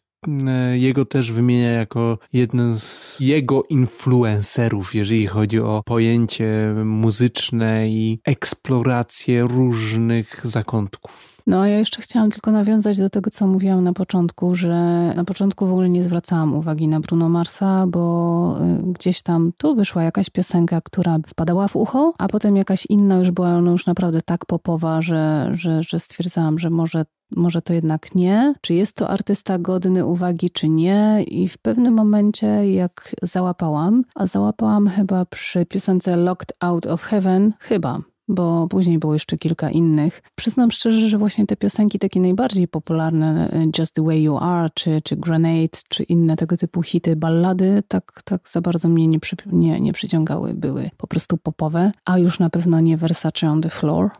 jego 0.72 1.04
też 1.04 1.32
wymienia 1.32 1.70
jako 1.70 2.18
jeden 2.32 2.74
z 2.74 3.20
jego 3.20 3.62
influencerów, 3.62 4.94
jeżeli 4.94 5.26
chodzi 5.26 5.60
o 5.60 5.82
pojęcie 5.86 6.74
muzyczne 6.84 7.88
i 7.88 8.20
eksplorację 8.24 9.42
różnych 9.42 10.40
zakątków. 10.44 11.39
No, 11.46 11.66
ja 11.66 11.78
jeszcze 11.78 12.02
chciałam 12.02 12.30
tylko 12.30 12.52
nawiązać 12.52 12.98
do 12.98 13.10
tego, 13.10 13.30
co 13.30 13.46
mówiłam 13.46 13.84
na 13.84 13.92
początku, 13.92 14.54
że 14.54 14.68
na 15.16 15.24
początku 15.24 15.66
w 15.66 15.70
ogóle 15.70 15.88
nie 15.88 16.02
zwracałam 16.02 16.54
uwagi 16.54 16.88
na 16.88 17.00
Bruno 17.00 17.28
Marsa, 17.28 17.86
bo 17.86 18.56
y, 18.80 18.92
gdzieś 18.92 19.22
tam 19.22 19.52
tu 19.56 19.74
wyszła 19.74 20.02
jakaś 20.02 20.30
piosenka, 20.30 20.80
która 20.80 21.18
wpadała 21.26 21.68
w 21.68 21.76
ucho, 21.76 22.14
a 22.18 22.28
potem 22.28 22.56
jakaś 22.56 22.86
inna 22.88 23.16
już 23.18 23.30
była 23.30 23.48
ona 23.48 23.70
już 23.70 23.86
naprawdę 23.86 24.22
tak 24.22 24.46
popowa, 24.46 25.02
że, 25.02 25.50
że, 25.54 25.82
że 25.82 26.00
stwierdzałam, 26.00 26.58
że 26.58 26.70
może 26.70 27.04
może 27.36 27.62
to 27.62 27.72
jednak 27.72 28.14
nie, 28.14 28.54
czy 28.60 28.74
jest 28.74 28.96
to 28.96 29.08
artysta 29.08 29.58
godny 29.58 30.06
uwagi, 30.06 30.50
czy 30.50 30.68
nie. 30.68 31.24
I 31.26 31.48
w 31.48 31.58
pewnym 31.58 31.94
momencie, 31.94 32.72
jak 32.72 33.14
załapałam, 33.22 34.04
a 34.14 34.26
załapałam 34.26 34.88
chyba 34.88 35.24
przy 35.24 35.66
piosence 35.66 36.16
Locked 36.16 36.52
Out 36.60 36.86
of 36.86 37.02
Heaven, 37.02 37.52
chyba, 37.58 37.98
bo 38.34 38.68
później 38.68 38.98
było 38.98 39.12
jeszcze 39.12 39.38
kilka 39.38 39.70
innych. 39.70 40.22
Przyznam 40.34 40.70
szczerze, 40.70 41.08
że 41.08 41.18
właśnie 41.18 41.46
te 41.46 41.56
piosenki 41.56 41.98
takie 41.98 42.20
najbardziej 42.20 42.68
popularne, 42.68 43.50
Just 43.78 43.94
the 43.94 44.02
Way 44.02 44.22
You 44.22 44.36
Are, 44.36 44.70
czy, 44.74 45.02
czy 45.04 45.16
Grenade, 45.16 45.78
czy 45.88 46.02
inne 46.02 46.36
tego 46.36 46.56
typu 46.56 46.82
hity, 46.82 47.16
ballady, 47.16 47.82
tak, 47.88 48.22
tak 48.24 48.48
za 48.48 48.60
bardzo 48.60 48.88
mnie 48.88 49.08
nie, 49.08 49.20
przy, 49.20 49.36
nie, 49.46 49.80
nie 49.80 49.92
przyciągały. 49.92 50.54
Były 50.54 50.90
po 50.96 51.06
prostu 51.06 51.36
popowe, 51.36 51.92
a 52.04 52.18
już 52.18 52.38
na 52.38 52.50
pewno 52.50 52.80
nie 52.80 52.96
Versace 52.96 53.50
on 53.50 53.62
the 53.62 53.70
Floor 53.70 54.10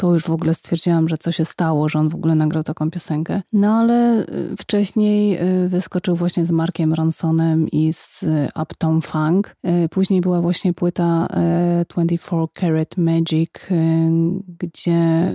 to 0.00 0.14
już 0.14 0.22
w 0.22 0.30
ogóle 0.30 0.54
stwierdziłam, 0.54 1.08
że 1.08 1.18
co 1.18 1.32
się 1.32 1.44
stało, 1.44 1.88
że 1.88 1.98
on 1.98 2.08
w 2.08 2.14
ogóle 2.14 2.34
nagrał 2.34 2.62
taką 2.62 2.90
piosenkę. 2.90 3.42
No 3.52 3.74
ale 3.74 4.22
y, 4.22 4.56
wcześniej 4.58 5.42
y, 5.64 5.68
wyskoczył 5.68 6.16
właśnie 6.16 6.46
z 6.46 6.50
Markiem 6.50 6.94
Ronsonem 6.94 7.68
i 7.68 7.92
z 7.92 8.24
Uptown 8.62 9.02
Funk. 9.02 9.56
Później 9.90 10.20
była 10.20 10.40
właśnie 10.40 10.74
płyta 10.74 11.28
24 11.88 12.46
Karat 12.54 12.96
Magic, 12.96 13.29
gdzie 14.58 15.32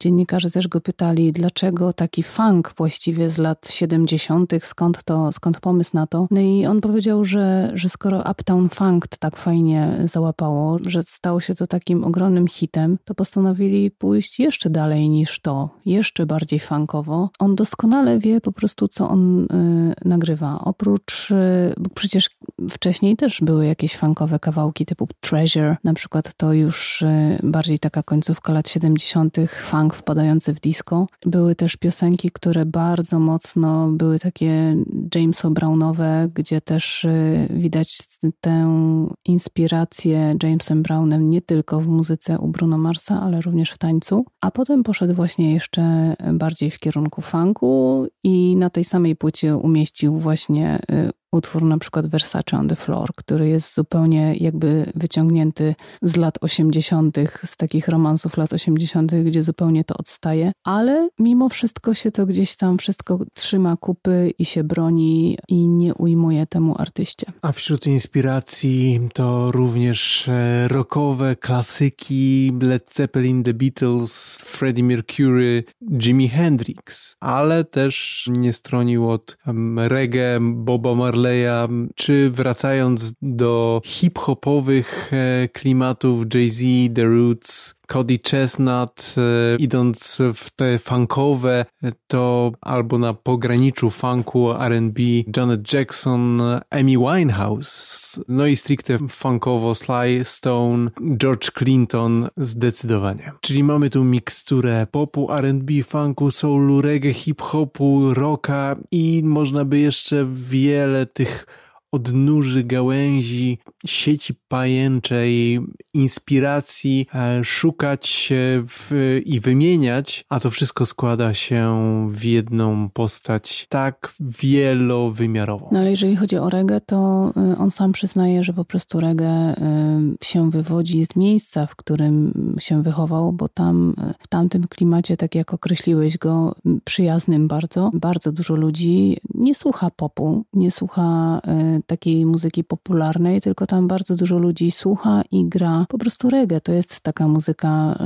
dziennikarze 0.00 0.50
też 0.50 0.68
go 0.68 0.80
pytali, 0.80 1.32
dlaczego 1.32 1.92
taki 1.92 2.22
funk 2.22 2.74
właściwie 2.76 3.30
z 3.30 3.38
lat 3.38 3.68
70., 3.70 4.52
skąd 4.62 5.04
to, 5.04 5.32
skąd 5.32 5.60
pomysł 5.60 5.90
na 5.94 6.06
to. 6.06 6.26
No 6.30 6.40
i 6.40 6.66
on 6.66 6.80
powiedział, 6.80 7.24
że, 7.24 7.72
że 7.74 7.88
skoro 7.88 8.24
Uptown 8.30 8.68
Funk 8.68 9.06
tak 9.06 9.36
fajnie 9.36 9.98
załapało, 10.04 10.78
że 10.86 11.02
stało 11.02 11.40
się 11.40 11.54
to 11.54 11.66
takim 11.66 12.04
ogromnym 12.04 12.48
hitem, 12.48 12.98
to 13.04 13.14
postanowili 13.14 13.90
pójść 13.90 14.40
jeszcze 14.40 14.70
dalej 14.70 15.08
niż 15.08 15.40
to, 15.40 15.70
jeszcze 15.86 16.26
bardziej 16.26 16.60
funkowo. 16.60 17.30
On 17.38 17.56
doskonale 17.56 18.18
wie 18.18 18.40
po 18.40 18.52
prostu, 18.52 18.88
co 18.88 19.08
on 19.08 19.44
y, 19.44 19.94
nagrywa. 20.04 20.60
Oprócz, 20.64 21.30
y, 21.30 21.74
bo 21.78 21.90
przecież 21.94 22.30
wcześniej 22.70 23.16
też 23.16 23.40
były 23.40 23.66
jakieś 23.66 23.96
funkowe 23.96 24.38
kawałki 24.38 24.86
typu 24.86 25.08
Treasure, 25.20 25.76
na 25.84 25.94
przykład 25.94 26.34
to 26.34 26.52
już 26.52 27.02
y, 27.02 27.38
bardziej 27.42 27.78
taka 27.78 28.02
końcówka 28.02 28.52
lat 28.52 28.68
70., 28.68 29.36
funk 29.48 29.94
wpadający 29.94 30.54
w 30.54 30.60
disco. 30.60 31.06
Były 31.26 31.54
też 31.54 31.76
piosenki, 31.76 32.30
które 32.30 32.66
bardzo 32.66 33.18
mocno 33.18 33.88
były 33.88 34.18
takie 34.18 34.76
Jameso 35.14 35.50
Brownowe, 35.50 36.28
gdzie 36.34 36.60
też 36.60 37.04
y, 37.04 37.48
widać 37.50 37.98
tę 38.40 38.76
inspirację 39.24 40.36
Jamesem 40.42 40.82
Brownem 40.82 41.30
nie 41.30 41.42
tylko 41.42 41.80
w 41.80 41.88
muzyce 41.88 42.38
u 42.38 42.48
Bruno 42.48 42.78
Marsa, 42.78 43.20
ale 43.22 43.40
również 43.40 43.70
w 43.70 43.78
tańcu 43.78 43.92
tańcu, 43.92 44.24
a 44.40 44.50
potem 44.50 44.82
poszedł 44.82 45.14
właśnie 45.14 45.52
jeszcze 45.52 46.14
bardziej 46.32 46.70
w 46.70 46.78
kierunku 46.78 47.22
funku 47.22 48.06
i 48.24 48.56
na 48.56 48.70
tej 48.70 48.84
samej 48.84 49.16
płycie 49.16 49.56
umieścił 49.56 50.18
właśnie 50.18 50.78
y, 50.92 51.10
utwór 51.32 51.62
na 51.62 51.78
przykład 51.78 52.06
Versace 52.06 52.58
on 52.58 52.68
the 52.68 52.76
Floor, 52.76 53.14
który 53.14 53.48
jest 53.48 53.74
zupełnie 53.74 54.34
jakby 54.34 54.92
wyciągnięty 54.94 55.74
z 56.02 56.16
lat 56.16 56.38
80., 56.40 57.16
z 57.44 57.56
takich 57.56 57.88
romansów 57.88 58.36
lat 58.36 58.52
80., 58.52 59.14
gdzie 59.14 59.42
zupełnie 59.42 59.84
to 59.84 59.94
odstaje, 59.96 60.52
ale 60.64 61.08
mimo 61.18 61.48
wszystko 61.48 61.94
się 61.94 62.10
to 62.10 62.26
gdzieś 62.26 62.56
tam 62.56 62.78
wszystko 62.78 63.18
trzyma 63.34 63.76
kupy 63.76 64.32
i 64.38 64.44
się 64.44 64.64
broni 64.64 65.38
i 65.48 65.68
nie 65.68 65.94
ujmuje 65.94 66.46
temu 66.46 66.74
artyście. 66.78 67.26
A 67.42 67.52
wśród 67.52 67.86
inspiracji 67.86 69.08
to 69.14 69.52
również 69.52 70.28
e, 70.28 70.68
rockowe 70.68 71.36
klasyki 71.36 72.52
Led 72.62 72.94
Zeppelin, 72.94 73.42
The 73.42 73.54
Beatles, 73.54 74.38
Freddie 74.44 74.84
Mercury, 74.84 75.64
Jimi 76.00 76.28
Hendrix, 76.28 77.16
ale 77.20 77.64
też 77.64 78.26
nie 78.32 78.52
stronił 78.52 79.10
od 79.10 79.38
reggae, 79.76 80.38
Boba 80.40 80.94
Marley 80.94 81.21
Marleya, 81.22 81.68
czy 81.94 82.30
wracając 82.30 83.14
do 83.22 83.80
hip-hopowych 83.84 85.10
e, 85.12 85.48
klimatów 85.48 86.24
Jay-Z, 86.34 86.62
The 86.94 87.04
Roots, 87.04 87.74
Cody 87.86 88.18
Chestnut, 88.30 89.14
e, 89.16 89.56
idąc 89.56 90.18
w 90.34 90.50
te 90.50 90.78
funkowe, 90.78 91.64
to 92.06 92.52
albo 92.60 92.98
na 92.98 93.14
pograniczu 93.14 93.90
funku 93.90 94.52
R&B 94.52 95.02
Janet 95.36 95.72
Jackson, 95.72 96.42
Amy 96.70 96.98
Winehouse, 96.98 98.20
no 98.28 98.46
i 98.46 98.56
stricte 98.56 98.98
funkowo 99.08 99.74
Sly 99.74 100.24
Stone, 100.24 100.90
George 101.00 101.50
Clinton 101.50 102.28
zdecydowanie. 102.36 103.32
Czyli 103.40 103.64
mamy 103.64 103.90
tu 103.90 104.04
miksturę 104.04 104.86
popu, 104.90 105.32
R&B, 105.32 105.82
funku, 105.82 106.30
soulu, 106.30 106.82
reggae, 106.82 107.14
hip-hopu, 107.14 108.14
rocka 108.14 108.76
i 108.90 109.22
można 109.24 109.64
by 109.64 109.78
jeszcze 109.78 110.26
wiele 110.32 111.06
tych 111.06 111.46
odnóży 111.92 112.64
gałęzi 112.64 113.58
sieci 113.86 114.34
pajęczej, 114.48 115.60
inspiracji, 115.94 117.06
e, 117.14 117.44
szukać 117.44 118.32
w, 118.68 119.20
i 119.24 119.40
wymieniać, 119.40 120.24
a 120.28 120.40
to 120.40 120.50
wszystko 120.50 120.86
składa 120.86 121.34
się 121.34 121.72
w 122.10 122.24
jedną 122.24 122.90
postać 122.90 123.66
tak 123.68 124.14
wielowymiarową. 124.20 125.68
No 125.72 125.78
ale 125.78 125.90
jeżeli 125.90 126.16
chodzi 126.16 126.36
o 126.36 126.50
reggae, 126.50 126.80
to 126.80 127.32
y, 127.52 127.58
on 127.58 127.70
sam 127.70 127.92
przyznaje, 127.92 128.44
że 128.44 128.52
po 128.52 128.64
prostu 128.64 129.00
reggae 129.00 129.54
y, 129.54 130.26
się 130.26 130.50
wywodzi 130.50 131.06
z 131.06 131.16
miejsca, 131.16 131.66
w 131.66 131.76
którym 131.76 132.32
się 132.60 132.82
wychował, 132.82 133.32
bo 133.32 133.48
tam 133.48 133.94
w 134.18 134.28
tamtym 134.28 134.68
klimacie, 134.68 135.16
tak 135.16 135.34
jak 135.34 135.54
określiłeś 135.54 136.18
go, 136.18 136.54
przyjaznym 136.84 137.48
bardzo, 137.48 137.90
bardzo 137.94 138.32
dużo 138.32 138.54
ludzi 138.54 139.16
nie 139.34 139.54
słucha 139.54 139.90
popu, 139.90 140.44
nie 140.52 140.70
słucha 140.70 141.40
takiej 141.86 142.26
muzyki 142.26 142.64
popularnej, 142.64 143.40
tylko 143.40 143.66
tam 143.66 143.88
bardzo 143.88 144.16
dużo 144.16 144.38
ludzi 144.38 144.70
słucha 144.70 145.22
i 145.30 145.48
gra 145.48 145.86
po 145.88 145.98
prostu 145.98 146.30
reggae. 146.30 146.60
To 146.60 146.72
jest 146.72 147.00
taka 147.00 147.28
muzyka 147.28 147.98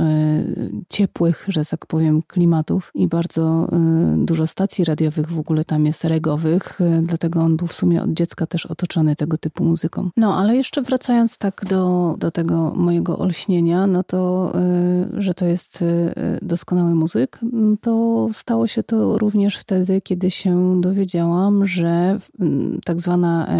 ciepłych, 0.89 1.45
że 1.47 1.65
tak 1.65 1.85
powiem, 1.85 2.21
klimatów 2.27 2.91
i 2.95 3.07
bardzo 3.07 3.69
dużo 4.17 4.47
stacji 4.47 4.85
radiowych 4.85 5.31
w 5.31 5.39
ogóle 5.39 5.65
tam 5.65 5.85
jest 5.85 6.03
regowych, 6.03 6.79
dlatego 7.01 7.41
on 7.41 7.57
był 7.57 7.67
w 7.67 7.73
sumie 7.73 8.03
od 8.03 8.13
dziecka 8.13 8.45
też 8.45 8.65
otoczony 8.65 9.15
tego 9.15 9.37
typu 9.37 9.63
muzyką. 9.63 10.09
No, 10.17 10.37
ale 10.37 10.55
jeszcze 10.55 10.81
wracając 10.81 11.37
tak 11.37 11.65
do, 11.69 12.15
do 12.19 12.31
tego 12.31 12.73
mojego 12.75 13.19
olśnienia, 13.19 13.87
no 13.87 14.03
to, 14.03 14.53
że 15.17 15.33
to 15.33 15.45
jest 15.45 15.83
doskonały 16.41 16.95
muzyk, 16.95 17.39
to 17.81 18.27
stało 18.33 18.67
się 18.67 18.83
to 18.83 19.17
również 19.17 19.57
wtedy, 19.57 20.01
kiedy 20.01 20.31
się 20.31 20.81
dowiedziałam, 20.81 21.65
że 21.65 22.19
mm, 22.39 22.79
tak 22.85 23.01
zwana 23.01 23.59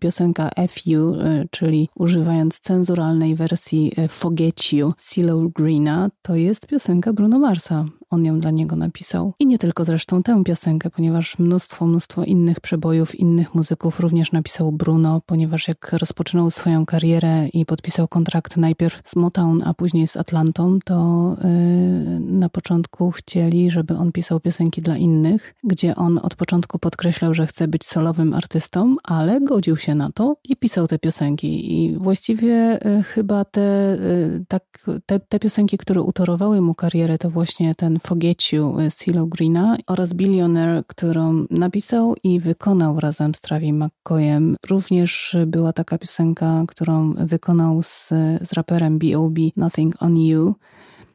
piosenka 0.00 0.50
FU, 0.68 1.14
e, 1.14 1.44
czyli 1.50 1.88
używając 1.94 2.60
cenzuralnej 2.60 3.34
wersji 3.34 3.92
e, 3.96 4.08
Forget 4.08 4.72
You, 4.72 4.92
CeeLo 4.98 5.48
Greena, 5.54 6.10
to 6.22 6.36
jest 6.36 6.66
piosenka 6.66 7.12
Bruno 7.12 7.38
Marsa. 7.38 7.84
On 8.10 8.24
ją 8.24 8.40
dla 8.40 8.50
niego 8.50 8.76
napisał. 8.76 9.32
I 9.38 9.46
nie 9.46 9.58
tylko 9.58 9.84
zresztą 9.84 10.22
tę 10.22 10.44
piosenkę, 10.44 10.90
ponieważ 10.90 11.38
mnóstwo, 11.38 11.86
mnóstwo 11.86 12.24
innych 12.24 12.60
przebojów, 12.60 13.14
innych 13.14 13.54
muzyków 13.54 14.00
również 14.00 14.32
napisał 14.32 14.72
Bruno, 14.72 15.22
ponieważ 15.26 15.68
jak 15.68 15.92
rozpoczynał 15.92 16.50
swoją 16.50 16.86
karierę 16.86 17.48
i 17.48 17.66
podpisał 17.66 18.08
kontrakt 18.08 18.56
najpierw 18.56 19.00
z 19.04 19.16
Motown, 19.16 19.62
a 19.62 19.74
później 19.74 20.08
z 20.08 20.16
Atlantą, 20.16 20.78
to 20.84 21.36
yy, 21.40 22.20
na 22.20 22.48
początku 22.48 23.10
chcieli, 23.10 23.70
żeby 23.70 23.96
on 23.96 24.12
pisał 24.12 24.40
piosenki 24.40 24.82
dla 24.82 24.96
innych, 24.96 25.54
gdzie 25.64 25.96
on 25.96 26.20
od 26.22 26.34
początku 26.34 26.78
podkreślał, 26.78 27.34
że 27.34 27.46
chce 27.46 27.68
być 27.68 27.86
solowym 27.86 28.34
artystą, 28.34 28.96
ale 29.04 29.40
godził 29.40 29.76
się 29.78 29.94
na 29.94 30.12
to 30.12 30.36
i 30.44 30.56
pisał 30.56 30.86
te 30.86 30.98
piosenki. 30.98 31.72
I 31.74 31.96
właściwie 31.98 32.78
y, 32.86 33.02
chyba 33.02 33.44
te, 33.44 33.94
y, 33.94 34.44
tak, 34.48 34.64
te, 35.06 35.20
te 35.20 35.38
piosenki, 35.38 35.78
które 35.78 36.02
utorowały 36.02 36.60
mu 36.60 36.74
karierę, 36.74 37.18
to 37.18 37.30
właśnie 37.30 37.74
ten 37.74 37.98
Forget 37.98 38.52
You 38.52 38.76
Silo 38.90 39.26
Greena 39.26 39.76
oraz 39.86 40.14
Billionaire, 40.14 40.82
którą 40.86 41.46
napisał 41.50 42.14
i 42.22 42.40
wykonał 42.40 43.00
razem 43.00 43.34
z 43.34 43.40
Travis 43.40 43.74
McCoyem. 43.74 44.56
Również 44.70 45.36
była 45.46 45.72
taka 45.72 45.98
piosenka, 45.98 46.64
którą 46.68 47.14
wykonał 47.14 47.82
z, 47.82 48.08
z 48.42 48.52
raperem 48.52 48.98
B.O.B. 48.98 49.40
Nothing 49.56 50.02
on 50.02 50.16
You. 50.16 50.54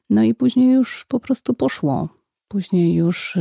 No 0.09 0.23
i 0.23 0.33
później 0.33 0.71
już 0.71 1.05
po 1.07 1.19
prostu 1.19 1.53
poszło. 1.53 2.09
Później 2.47 2.93
już, 2.93 3.37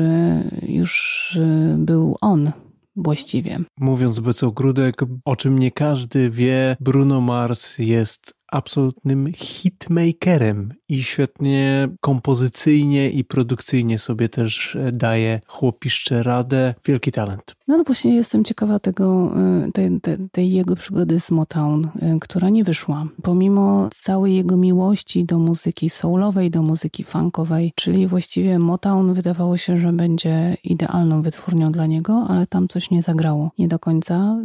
już 0.62 1.38
był 1.76 2.17
on 2.21 2.52
właściwie. 2.96 3.58
Mówiąc 3.78 4.20
bez 4.20 4.42
ogródek, 4.42 5.00
o 5.25 5.37
czym 5.37 5.58
nie 5.58 5.70
każdy 5.70 6.30
wie, 6.30 6.76
Bruno 6.80 7.20
Mars 7.20 7.78
jest 7.78 8.34
absolutnym 8.52 9.32
hitmakerem 9.32 10.75
i 10.88 11.02
świetnie 11.02 11.88
kompozycyjnie 12.00 13.11
i 13.11 13.25
produkcyjnie 13.25 13.99
sobie 13.99 14.28
też 14.28 14.76
e, 14.76 14.92
daje 14.92 15.40
chłopiszcze 15.47 16.23
radę. 16.23 16.75
Wielki 16.85 17.12
talent. 17.12 17.56
No, 17.68 17.75
ale 17.75 17.85
właśnie 17.85 18.14
jestem 18.14 18.44
ciekawa 18.44 18.78
tego, 18.78 19.35
e, 19.66 19.73
tej, 19.73 20.00
tej, 20.00 20.16
tej, 20.32 20.52
jego 20.52 20.76
przygody 20.76 21.21
z 21.21 21.30
Motown, 21.30 21.88
e, 22.00 22.18
która 22.21 22.49
nie 22.49 22.64
wyszła. 22.64 23.06
Pomimo 23.23 23.88
całej 23.94 24.35
jego 24.35 24.56
miłości 24.56 25.25
do 25.25 25.38
muzyki 25.38 25.90
soulowej, 25.90 26.50
do 26.50 26.62
muzyki 26.62 27.04
funkowej, 27.04 27.73
czyli 27.76 28.06
właściwie 28.06 28.59
Motown 28.59 29.14
wydawało 29.14 29.56
się, 29.56 29.78
że 29.78 29.92
będzie 29.92 30.56
idealną 30.64 31.23
wytwórnią 31.23 31.73
dla 31.73 31.87
niego, 31.87 32.26
ale 32.28 32.47
tam 32.47 32.68
coś 32.68 32.90
nie 32.90 33.02
zagrało. 33.02 33.50
Nie 33.59 33.68
do 33.68 33.78
końca 33.78 34.37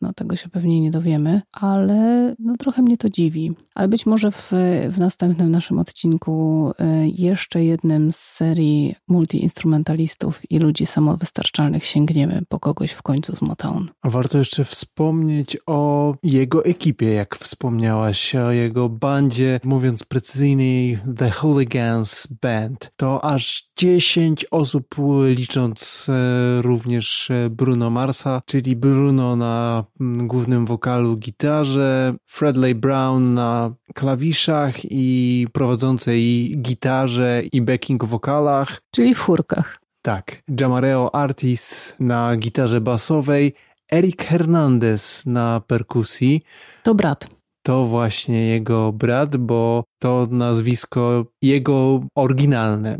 no 0.00 0.12
tego 0.12 0.36
się 0.36 0.48
pewnie 0.48 0.80
nie 0.80 0.90
dowiemy, 0.90 1.42
ale 1.52 2.34
no 2.38 2.56
trochę 2.56 2.82
mnie 2.82 2.96
to 2.96 3.10
dziwi. 3.10 3.52
Ale 3.74 3.88
być 3.88 4.06
może 4.06 4.30
w, 4.30 4.52
w 4.90 4.98
następnym 4.98 5.50
naszym 5.50 5.78
odcinku 5.78 6.72
e, 6.78 7.08
jeszcze 7.08 7.64
jednym 7.64 8.12
z 8.12 8.16
serii 8.16 8.94
multiinstrumentalistów 9.08 10.50
i 10.50 10.58
ludzi 10.58 10.86
samowystarczalnych 10.86 11.84
sięgniemy 11.84 12.42
po 12.48 12.60
kogoś 12.60 12.92
w 12.92 13.02
końcu 13.02 13.36
z 13.36 13.42
Motown. 13.42 13.88
Warto 14.04 14.38
jeszcze 14.38 14.64
wspomnieć 14.64 15.56
o 15.66 16.14
jego 16.22 16.64
ekipie, 16.64 17.12
jak 17.12 17.36
wspomniałaś, 17.36 18.34
o 18.34 18.52
jego 18.52 18.88
bandzie, 18.88 19.60
mówiąc 19.64 20.04
precyzyjniej 20.04 20.98
The 21.16 21.30
Hooligans 21.30 22.28
Band. 22.42 22.90
To 22.96 23.24
aż 23.24 23.70
10 23.76 24.46
osób, 24.50 24.94
licząc 25.26 26.06
e, 26.08 26.62
również 26.62 27.30
e, 27.30 27.50
Bruno 27.50 27.90
Marsa, 27.90 28.42
czyli 28.46 28.76
Bruno 28.76 29.36
na 29.36 29.84
głównym 30.00 30.66
wokalu, 30.66 31.16
gitarze, 31.16 32.14
Fredley 32.26 32.74
Brown 32.74 33.34
na 33.34 33.74
klawiszach 33.94 34.74
i 34.84 35.46
prowadzącej 35.52 36.54
gitarze 36.58 37.42
i 37.52 37.62
backing 37.62 38.04
wokalach. 38.04 38.80
Czyli 38.90 39.14
w 39.14 39.20
chórkach. 39.20 39.78
Tak. 40.02 40.42
Jamareo 40.60 41.14
Artis 41.14 41.94
na 42.00 42.36
gitarze 42.36 42.80
basowej, 42.80 43.54
Eric 43.92 44.22
Hernandez 44.22 45.26
na 45.26 45.60
perkusji. 45.60 46.42
To 46.82 46.94
brat 46.94 47.36
to 47.66 47.84
właśnie 47.84 48.46
jego 48.46 48.92
brat, 48.92 49.36
bo 49.36 49.84
to 49.98 50.28
nazwisko 50.30 51.24
jego 51.42 52.00
oryginalne, 52.14 52.98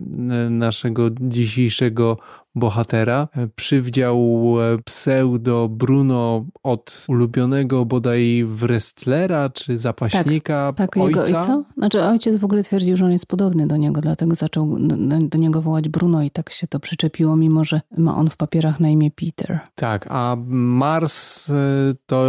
naszego 0.51 1.11
dzisiejszego 1.21 2.19
bohatera. 2.57 3.29
Przywdział 3.57 4.55
pseudo 4.85 5.69
Bruno 5.69 6.47
od 6.63 7.05
ulubionego 7.09 7.85
bodaj 7.85 8.45
wrestlera 8.47 9.51
czy 9.51 9.79
zapaśnika 9.79 10.73
tak, 10.77 10.91
tak, 10.95 11.05
ojca. 11.05 11.27
Jego 11.27 11.39
ojca. 11.39 11.65
Znaczy 11.77 12.03
ojciec 12.03 12.37
w 12.37 12.45
ogóle 12.45 12.63
twierdził, 12.63 12.97
że 12.97 13.05
on 13.05 13.13
jest 13.13 13.27
podobny 13.27 13.67
do 13.67 13.77
niego, 13.77 14.01
dlatego 14.01 14.35
zaczął 14.35 14.77
do 15.21 15.39
niego 15.39 15.63
wołać 15.63 15.89
Bruno 15.89 16.23
i 16.23 16.31
tak 16.31 16.51
się 16.51 16.67
to 16.67 16.81
przyczepiło, 16.81 17.37
mimo 17.37 17.65
że 17.65 17.81
ma 17.97 18.17
on 18.17 18.31
w 18.31 18.37
papierach 18.37 18.81
na 18.81 18.89
imię 18.89 19.11
Peter. 19.11 19.61
Tak, 19.75 20.07
a 20.11 20.37
Mars 20.47 21.51
e, 21.51 21.55
to 22.07 22.27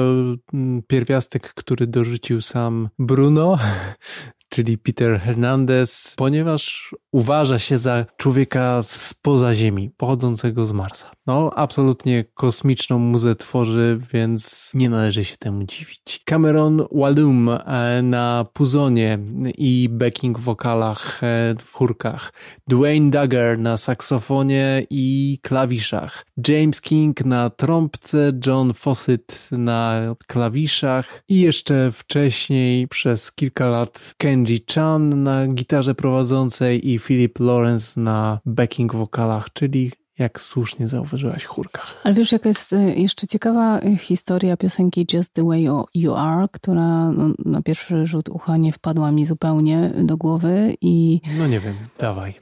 pierwiastek, 0.87 1.53
który 1.53 1.87
dorzucił 1.87 2.41
sam 2.41 2.89
Bruno, 2.99 3.57
czyli 4.49 4.77
Peter 4.77 5.19
Hernandez, 5.19 6.13
ponieważ 6.17 6.95
uważa 7.11 7.59
się 7.59 7.77
za 7.77 8.05
człowieka 8.17 8.79
spoza 8.83 9.55
Ziemi, 9.55 9.91
pochodzącego 9.97 10.65
z 10.65 10.71
Marsa. 10.71 11.11
No, 11.27 11.51
absolutnie 11.55 12.25
kosmiczną 12.33 12.99
muzę 12.99 13.35
tworzy, 13.35 13.99
więc 14.13 14.71
nie 14.73 14.89
należy 14.89 15.23
się 15.23 15.37
temu 15.37 15.63
dziwić. 15.63 16.21
Cameron 16.25 16.81
Walum 16.91 17.49
e, 17.49 18.01
na 18.01 18.45
puzonie 18.53 19.19
i 19.57 19.89
backing 19.91 20.39
wokalach 20.39 21.23
e, 21.23 21.55
w 21.59 21.73
chórkach. 21.73 22.33
Dwayne 22.67 23.11
Duggar 23.11 23.59
na 23.59 23.77
saksofonie 23.77 24.85
i 24.89 25.39
klawiszach. 25.41 26.25
James 26.47 26.81
King 26.81 27.25
na 27.25 27.49
trąbce, 27.49 28.31
John 28.45 28.73
Fawcett 28.73 29.49
na 29.51 30.15
klawiszach 30.27 31.23
i 31.29 31.39
jeszcze 31.41 31.91
wcześniej 31.91 32.87
przez 32.87 33.31
kilka 33.31 33.67
lat 33.67 34.13
Kenji 34.17 34.59
Chan 34.75 35.23
na 35.23 35.47
gitarze 35.47 35.95
prowadzącej 35.95 36.89
i 36.89 36.96
Philip 36.99 37.39
Lawrence 37.39 38.01
na 38.01 38.39
backing 38.45 38.95
wokalach, 38.95 39.53
czyli 39.53 39.91
jak 40.19 40.41
słusznie 40.41 40.87
zauważyłaś, 40.87 41.45
chórkach. 41.45 42.01
Ale 42.03 42.13
wiesz, 42.15 42.31
jaka 42.31 42.49
jest 42.49 42.73
e, 42.73 42.95
jeszcze 42.95 43.27
ciekawa 43.27 43.79
e, 43.79 43.97
historia 43.97 44.57
piosenki 44.57 45.07
Just 45.13 45.33
the 45.33 45.43
Way 45.43 45.67
You 45.93 46.15
Are, 46.15 46.47
która 46.51 47.11
no, 47.11 47.33
na 47.45 47.61
pierwszy 47.61 48.05
rzut 48.05 48.29
ucha 48.29 48.57
nie 48.57 48.73
wpadła 48.73 49.11
mi 49.11 49.25
zupełnie 49.25 49.93
do 50.03 50.17
głowy 50.17 50.75
i... 50.81 51.21
No 51.37 51.47
nie 51.47 51.59
wiem, 51.59 51.75
dawaj. 51.99 52.33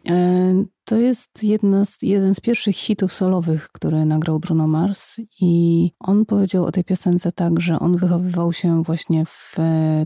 E, 0.85 0.95
to 0.95 0.97
jest 0.97 1.43
jedna 1.43 1.85
z, 1.85 2.01
jeden 2.01 2.35
z 2.35 2.39
pierwszych 2.39 2.75
hitów 2.75 3.13
solowych, 3.13 3.69
które 3.71 4.05
nagrał 4.05 4.39
Bruno 4.39 4.67
Mars 4.67 5.15
i 5.41 5.91
on 5.99 6.25
powiedział 6.25 6.65
o 6.65 6.71
tej 6.71 6.83
piosence 6.83 7.31
tak, 7.31 7.59
że 7.59 7.79
on 7.79 7.97
wychowywał 7.97 8.53
się 8.53 8.83
właśnie 8.83 9.25
w 9.25 9.55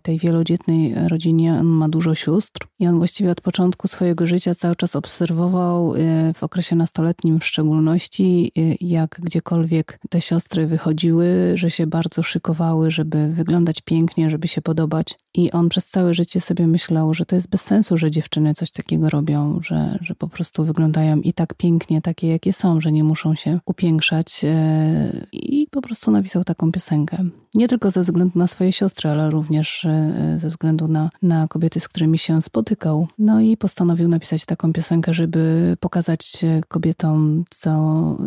tej 0.03 0.19
wielodzietnej 0.19 0.95
rodzinie, 1.07 1.53
on 1.53 1.65
ma 1.65 1.89
dużo 1.89 2.15
sióstr 2.15 2.67
i 2.79 2.87
on 2.87 2.97
właściwie 2.97 3.31
od 3.31 3.41
początku 3.41 3.87
swojego 3.87 4.27
życia 4.27 4.55
cały 4.55 4.75
czas 4.75 4.95
obserwował 4.95 5.95
e, 5.95 6.33
w 6.33 6.43
okresie 6.43 6.75
nastoletnim 6.75 7.39
w 7.39 7.45
szczególności, 7.45 8.51
e, 8.57 8.61
jak 8.81 9.19
gdziekolwiek 9.23 9.99
te 10.09 10.21
siostry 10.21 10.67
wychodziły, 10.67 11.51
że 11.55 11.71
się 11.71 11.87
bardzo 11.87 12.23
szykowały, 12.23 12.91
żeby 12.91 13.29
wyglądać 13.33 13.81
pięknie, 13.81 14.29
żeby 14.29 14.47
się 14.47 14.61
podobać. 14.61 15.19
I 15.33 15.51
on 15.51 15.69
przez 15.69 15.85
całe 15.85 16.13
życie 16.13 16.41
sobie 16.41 16.67
myślał, 16.67 17.13
że 17.13 17.25
to 17.25 17.35
jest 17.35 17.49
bez 17.49 17.61
sensu, 17.61 17.97
że 17.97 18.11
dziewczyny 18.11 18.53
coś 18.53 18.71
takiego 18.71 19.09
robią, 19.09 19.59
że, 19.63 19.99
że 20.01 20.15
po 20.15 20.27
prostu 20.27 20.65
wyglądają 20.69 21.17
i 21.17 21.33
tak 21.33 21.53
pięknie, 21.53 22.01
takie 22.01 22.27
jakie 22.27 22.53
są, 22.53 22.79
że 22.79 22.91
nie 22.91 23.03
muszą 23.03 23.35
się 23.35 23.59
upiększać 23.65 24.41
e, 24.43 25.25
i 25.31 25.67
po 25.71 25.81
prostu 25.81 26.11
napisał 26.11 26.43
taką 26.43 26.71
piosenkę. 26.71 27.17
Nie 27.53 27.67
tylko 27.67 27.91
ze 27.91 28.01
względu 28.01 28.39
na 28.39 28.47
swoje 28.47 28.71
siostry, 28.71 29.09
ale 29.09 29.29
również 29.29 29.85
e, 29.85 30.37
ze 30.39 30.49
względu 30.49 30.87
na, 30.87 31.09
na 31.21 31.47
kobiety, 31.47 31.79
z 31.79 31.87
którymi 31.87 32.17
się 32.17 32.41
spotykał. 32.41 33.07
No 33.17 33.41
i 33.41 33.57
postanowił 33.57 34.07
napisać 34.07 34.45
taką 34.45 34.73
piosenkę, 34.73 35.13
żeby 35.13 35.75
pokazać 35.79 36.45
kobietom, 36.67 37.43
co, 37.49 37.71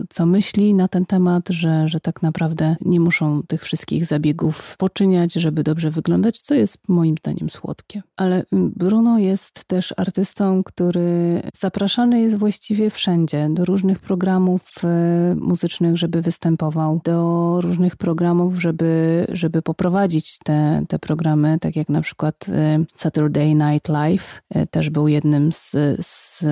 co 0.08 0.26
myśli 0.26 0.74
na 0.74 0.88
ten 0.88 1.06
temat, 1.06 1.48
że, 1.48 1.88
że 1.88 2.00
tak 2.00 2.22
naprawdę 2.22 2.76
nie 2.80 3.00
muszą 3.00 3.42
tych 3.42 3.62
wszystkich 3.62 4.06
zabiegów 4.06 4.76
poczyniać, 4.78 5.32
żeby 5.32 5.62
dobrze 5.62 5.90
wyglądać, 5.90 6.40
co 6.40 6.54
jest 6.54 6.78
moim 6.88 7.16
zdaniem 7.18 7.50
słodkie. 7.50 8.02
Ale 8.16 8.44
Bruno 8.52 9.18
jest 9.18 9.64
też 9.64 9.94
artystą, 9.96 10.62
który 10.64 11.42
zapraszany 11.58 12.20
jest 12.20 12.31
właściwie 12.34 12.90
wszędzie, 12.90 13.48
do 13.50 13.64
różnych 13.64 13.98
programów 13.98 14.62
e, 14.84 15.34
muzycznych, 15.40 15.96
żeby 15.96 16.22
występował, 16.22 17.00
do 17.04 17.58
różnych 17.60 17.96
programów, 17.96 18.60
żeby, 18.60 19.24
żeby 19.32 19.62
poprowadzić 19.62 20.38
te, 20.38 20.84
te 20.88 20.98
programy, 20.98 21.58
tak 21.60 21.76
jak 21.76 21.88
na 21.88 22.00
przykład 22.00 22.46
e, 22.48 22.84
Saturday 22.94 23.54
Night 23.54 23.88
Live 23.88 24.42
e, 24.50 24.66
też 24.66 24.90
był 24.90 25.08
jednym 25.08 25.52
z, 25.52 25.76
z 26.00 26.44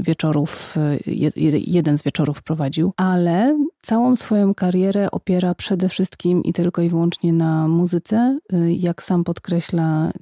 wieczorów, 0.00 0.74
jeden 1.66 1.98
z 1.98 2.02
wieczorów 2.02 2.42
prowadził, 2.42 2.92
ale 2.96 3.58
całą 3.82 4.16
swoją 4.16 4.54
karierę 4.54 5.10
opiera 5.10 5.54
przede 5.54 5.88
wszystkim 5.88 6.42
i 6.42 6.52
tylko 6.52 6.82
i 6.82 6.88
wyłącznie 6.88 7.32
na 7.32 7.68
muzyce. 7.68 8.38
Jak 8.68 9.02
sam 9.02 9.24
podkreśla, 9.24 10.12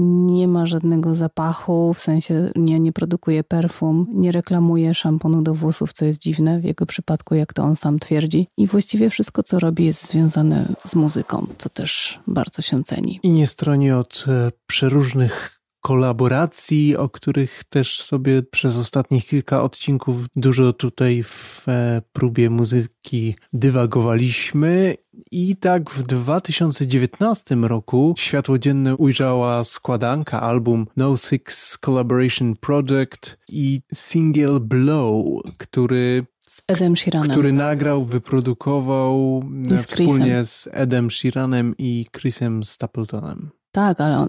nie 0.00 0.48
ma 0.48 0.66
żadnego 0.66 1.14
zapachu, 1.14 1.94
w 1.94 1.98
sensie 1.98 2.50
nie, 2.56 2.80
nie 2.80 2.92
produkuje 2.92 3.44
perfum, 3.44 4.06
nie 4.12 4.32
reklamuje 4.32 4.94
szamponu 4.94 5.42
do 5.42 5.54
włosów, 5.54 5.92
co 5.92 6.04
jest 6.04 6.22
dziwne 6.22 6.60
w 6.60 6.64
jego 6.64 6.86
przypadku, 6.86 7.34
jak 7.34 7.52
to 7.52 7.62
on 7.62 7.76
sam 7.76 7.98
twierdzi. 7.98 8.48
I 8.56 8.66
właściwie 8.66 9.10
wszystko, 9.10 9.42
co 9.42 9.58
robi, 9.58 9.84
jest 9.84 10.10
związane 10.10 10.74
z 10.84 10.94
muzyką, 10.94 11.46
co 11.58 11.68
też 11.68 12.20
bardzo 12.26 12.62
się 12.62 12.82
ceni. 12.82 13.20
I 13.22 13.30
nie 13.30 13.46
stroni 13.46 13.92
od 13.92 14.24
e, 14.28 14.50
przeróżnych 14.66 15.59
kolaboracji, 15.80 16.96
o 16.96 17.08
których 17.08 17.64
też 17.64 18.02
sobie 18.02 18.42
przez 18.42 18.76
ostatnich 18.76 19.26
kilka 19.26 19.62
odcinków 19.62 20.16
dużo 20.36 20.72
tutaj 20.72 21.22
w 21.22 21.64
e, 21.68 22.02
próbie 22.12 22.50
muzyki 22.50 23.34
dywagowaliśmy. 23.52 24.96
I 25.30 25.56
tak 25.56 25.90
w 25.90 26.02
2019 26.02 27.54
roku 27.54 28.14
światło 28.18 28.58
dzienne 28.58 28.96
ujrzała 28.96 29.64
składanka 29.64 30.40
album 30.40 30.86
No 30.96 31.16
Six 31.16 31.78
Collaboration 31.84 32.56
Project 32.56 33.38
i 33.48 33.82
single 33.94 34.60
Blow, 34.60 35.42
który 35.58 36.26
z 36.50 36.62
Edem 36.68 36.96
Sheeranem. 36.96 37.30
Który 37.30 37.52
nagrał, 37.52 38.04
wyprodukował 38.04 39.42
z 39.70 39.86
wspólnie 39.86 40.44
z 40.44 40.68
Edem 40.72 41.10
Sheeranem 41.10 41.74
i 41.78 42.06
Chrisem 42.12 42.64
Stapletonem. 42.64 43.50
Tak, 43.72 44.00
ale 44.00 44.18
on, 44.18 44.28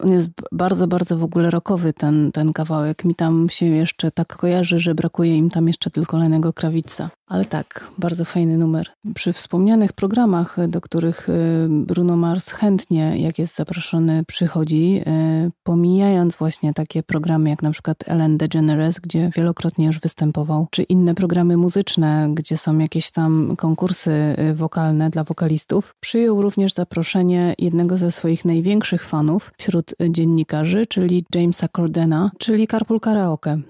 on, 0.00 0.10
jest 0.10 0.28
bardzo, 0.52 0.86
bardzo 0.86 1.16
w 1.16 1.22
ogóle 1.22 1.50
rokowy 1.50 1.92
ten, 1.92 2.32
ten 2.32 2.52
kawałek. 2.52 3.04
Mi 3.04 3.14
tam 3.14 3.48
się 3.48 3.66
jeszcze 3.66 4.10
tak 4.10 4.36
kojarzy, 4.36 4.78
że 4.78 4.94
brakuje 4.94 5.36
im 5.36 5.50
tam 5.50 5.66
jeszcze 5.66 5.90
tylko 5.90 6.16
Lenego 6.16 6.52
Krawica. 6.52 7.10
Ale 7.26 7.44
tak, 7.44 7.90
bardzo 7.98 8.24
fajny 8.24 8.58
numer. 8.58 8.88
Przy 9.14 9.32
wspomnianych 9.32 9.92
programach, 9.92 10.56
do 10.68 10.80
których 10.80 11.28
y, 11.28 11.66
Bruno 11.68 12.16
Mars 12.16 12.50
chętnie, 12.50 13.18
jak 13.18 13.38
jest 13.38 13.56
zaproszony, 13.56 14.24
przychodzi, 14.24 15.02
y, 15.46 15.50
pomijając 15.62 16.36
właśnie 16.36 16.74
takie 16.74 17.02
programy 17.02 17.50
jak 17.50 17.62
na 17.62 17.70
przykład 17.70 17.96
Ellen 18.06 18.36
DeGeneres, 18.36 19.00
gdzie 19.00 19.30
wielokrotnie 19.36 19.86
już 19.86 20.00
występował, 20.00 20.66
czy 20.70 20.82
inne 20.82 21.14
programy 21.14 21.56
muzyczne, 21.56 22.28
gdzie 22.34 22.56
są 22.56 22.78
jakieś 22.78 23.10
tam 23.10 23.56
konkursy 23.56 24.36
wokalne 24.54 25.10
dla 25.10 25.24
wokalistów, 25.24 25.94
przyjął 26.00 26.42
również 26.42 26.72
zaproszenie 26.72 27.54
jednego 27.58 27.96
ze 27.96 28.12
swoich 28.12 28.44
największych 28.56 29.04
fanów 29.04 29.52
wśród 29.58 29.94
dziennikarzy, 30.10 30.86
czyli 30.86 31.24
Jamesa 31.34 31.68
Cordena, 31.68 32.30
czyli 32.38 32.66
Carpool 32.66 33.00
Karaoke. 33.00 33.60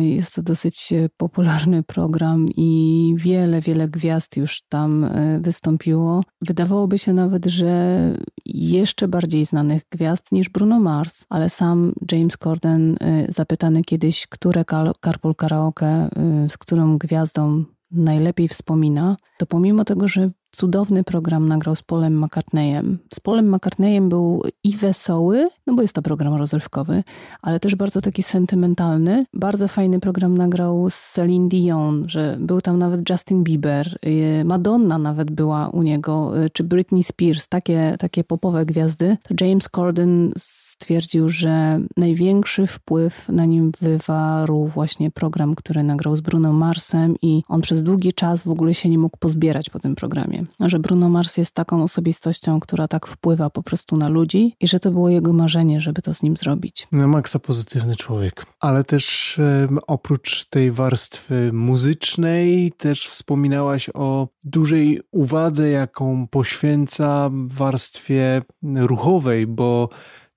Jest 0.00 0.34
to 0.34 0.42
dosyć 0.42 0.92
popularny 1.16 1.82
program 1.82 2.46
i 2.56 3.14
wiele, 3.16 3.60
wiele 3.60 3.88
gwiazd 3.88 4.36
już 4.36 4.62
tam 4.68 5.04
e, 5.04 5.40
wystąpiło. 5.40 6.24
Wydawałoby 6.40 6.98
się 6.98 7.12
nawet, 7.12 7.46
że 7.46 7.98
jeszcze 8.46 9.08
bardziej 9.08 9.44
znanych 9.44 9.82
gwiazd 9.90 10.32
niż 10.32 10.48
Bruno 10.48 10.80
Mars, 10.80 11.24
ale 11.28 11.50
sam 11.50 11.92
James 12.12 12.36
Corden, 12.36 12.96
e, 13.00 13.32
zapytany 13.32 13.82
kiedyś, 13.82 14.26
które 14.26 14.64
Carpool 15.04 15.34
Karaoke, 15.34 15.86
e, 15.86 16.08
z 16.48 16.58
którą 16.58 16.98
gwiazdą 16.98 17.64
najlepiej 17.90 18.48
wspomina, 18.48 19.16
to 19.38 19.46
pomimo 19.46 19.84
tego, 19.84 20.08
że 20.08 20.30
cudowny 20.52 21.04
program 21.04 21.48
nagrał 21.48 21.74
z 21.74 21.82
Polem 21.82 22.24
McCartneyem. 22.24 22.98
Z 23.14 23.20
Polem 23.20 23.54
McCartneyem 23.54 24.08
był 24.08 24.42
i 24.64 24.76
wesoły, 24.76 25.48
no 25.66 25.74
bo 25.74 25.82
jest 25.82 25.94
to 25.94 26.02
program 26.02 26.34
rozrywkowy, 26.34 27.02
ale 27.42 27.60
też 27.60 27.74
bardzo 27.74 28.00
taki 28.00 28.22
sentymentalny. 28.22 29.24
Bardzo 29.34 29.68
fajny 29.68 30.00
program 30.00 30.38
nagrał 30.38 30.90
z 30.90 31.12
Celine 31.12 31.48
Dion, 31.48 32.04
że 32.08 32.36
był 32.40 32.60
tam 32.60 32.78
nawet 32.78 33.10
Justin 33.10 33.44
Bieber, 33.44 33.98
y, 34.06 34.44
Madonna 34.44 34.98
nawet 34.98 35.30
była 35.30 35.68
u 35.68 35.82
niego, 35.82 36.42
y, 36.44 36.50
czy 36.50 36.64
Britney 36.64 37.02
Spears, 37.02 37.48
takie, 37.48 37.96
takie 37.98 38.24
popowe 38.24 38.66
gwiazdy. 38.66 39.16
To 39.22 39.44
James 39.44 39.68
Corden 39.68 40.32
stwierdził, 40.38 41.28
że 41.28 41.80
największy 41.96 42.66
wpływ 42.66 43.28
na 43.28 43.44
nim 43.44 43.72
wywarł 43.80 44.66
właśnie 44.66 45.10
program, 45.10 45.54
który 45.54 45.82
nagrał 45.82 46.16
z 46.16 46.20
Bruno 46.20 46.52
Marsem 46.52 47.16
i 47.22 47.42
on 47.48 47.60
przez 47.60 47.82
długi 47.82 48.12
czas 48.12 48.42
w 48.42 48.50
ogóle 48.50 48.74
się 48.74 48.88
nie 48.88 48.98
mógł 48.98 49.18
pozbierać 49.18 49.70
po 49.70 49.78
tym 49.78 49.94
programie 49.94 50.41
że 50.60 50.78
Bruno 50.78 51.08
Mars 51.08 51.36
jest 51.36 51.54
taką 51.54 51.82
osobistością, 51.82 52.60
która 52.60 52.88
tak 52.88 53.06
wpływa 53.06 53.50
po 53.50 53.62
prostu 53.62 53.96
na 53.96 54.08
ludzi 54.08 54.56
i 54.60 54.68
że 54.68 54.80
to 54.80 54.90
było 54.90 55.08
jego 55.08 55.32
marzenie, 55.32 55.80
żeby 55.80 56.02
to 56.02 56.14
z 56.14 56.22
nim 56.22 56.36
zrobić. 56.36 56.88
No, 56.92 57.08
Maxa 57.08 57.38
pozytywny 57.38 57.96
człowiek, 57.96 58.46
ale 58.60 58.84
też 58.84 59.40
oprócz 59.86 60.44
tej 60.44 60.70
warstwy 60.70 61.50
muzycznej, 61.52 62.72
też 62.72 63.08
wspominałaś 63.08 63.90
o 63.94 64.28
dużej 64.44 65.00
uwadze, 65.10 65.68
jaką 65.68 66.26
poświęca 66.26 67.30
warstwie 67.32 68.42
ruchowej, 68.62 69.46
bo 69.46 69.88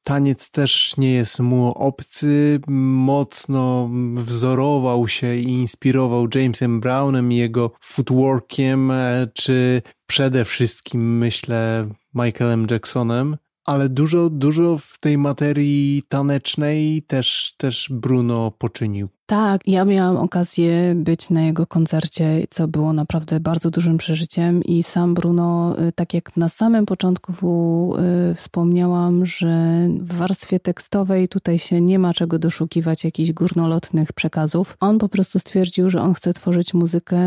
Taniec 0.07 0.51
też 0.51 0.97
nie 0.97 1.13
jest 1.13 1.39
mu 1.39 1.71
obcy, 1.71 2.59
mocno 2.67 3.89
wzorował 4.15 5.07
się 5.07 5.35
i 5.35 5.43
inspirował 5.43 6.27
Jamesem 6.35 6.79
Brownem 6.79 7.31
i 7.31 7.35
jego 7.35 7.71
footworkiem, 7.81 8.91
e, 8.91 9.27
czy 9.33 9.81
przede 10.07 10.45
wszystkim 10.45 11.17
myślę 11.17 11.89
Michaelem 12.13 12.67
Jacksonem 12.71 13.37
ale 13.65 13.89
dużo, 13.89 14.29
dużo 14.29 14.77
w 14.77 14.97
tej 14.99 15.17
materii 15.17 16.03
tanecznej 16.09 17.03
też, 17.07 17.53
też 17.57 17.87
Bruno 17.91 18.51
poczynił. 18.51 19.09
Tak, 19.25 19.61
ja 19.67 19.85
miałam 19.85 20.17
okazję 20.17 20.95
być 20.95 21.29
na 21.29 21.41
jego 21.41 21.67
koncercie, 21.67 22.43
co 22.49 22.67
było 22.67 22.93
naprawdę 22.93 23.39
bardzo 23.39 23.69
dużym 23.71 23.97
przeżyciem 23.97 24.63
i 24.63 24.83
sam 24.83 25.13
Bruno, 25.13 25.75
y, 25.87 25.91
tak 25.91 26.13
jak 26.13 26.37
na 26.37 26.49
samym 26.49 26.85
początku 26.85 27.95
y, 28.31 28.35
wspomniałam, 28.35 29.25
że 29.25 29.87
w 29.99 30.13
warstwie 30.13 30.59
tekstowej 30.59 31.27
tutaj 31.27 31.59
się 31.59 31.81
nie 31.81 31.99
ma 31.99 32.13
czego 32.13 32.39
doszukiwać 32.39 33.03
jakichś 33.03 33.31
górnolotnych 33.31 34.13
przekazów. 34.13 34.77
On 34.79 34.97
po 34.97 35.09
prostu 35.09 35.39
stwierdził, 35.39 35.89
że 35.89 36.01
on 36.01 36.13
chce 36.13 36.33
tworzyć 36.33 36.73
muzykę 36.73 37.17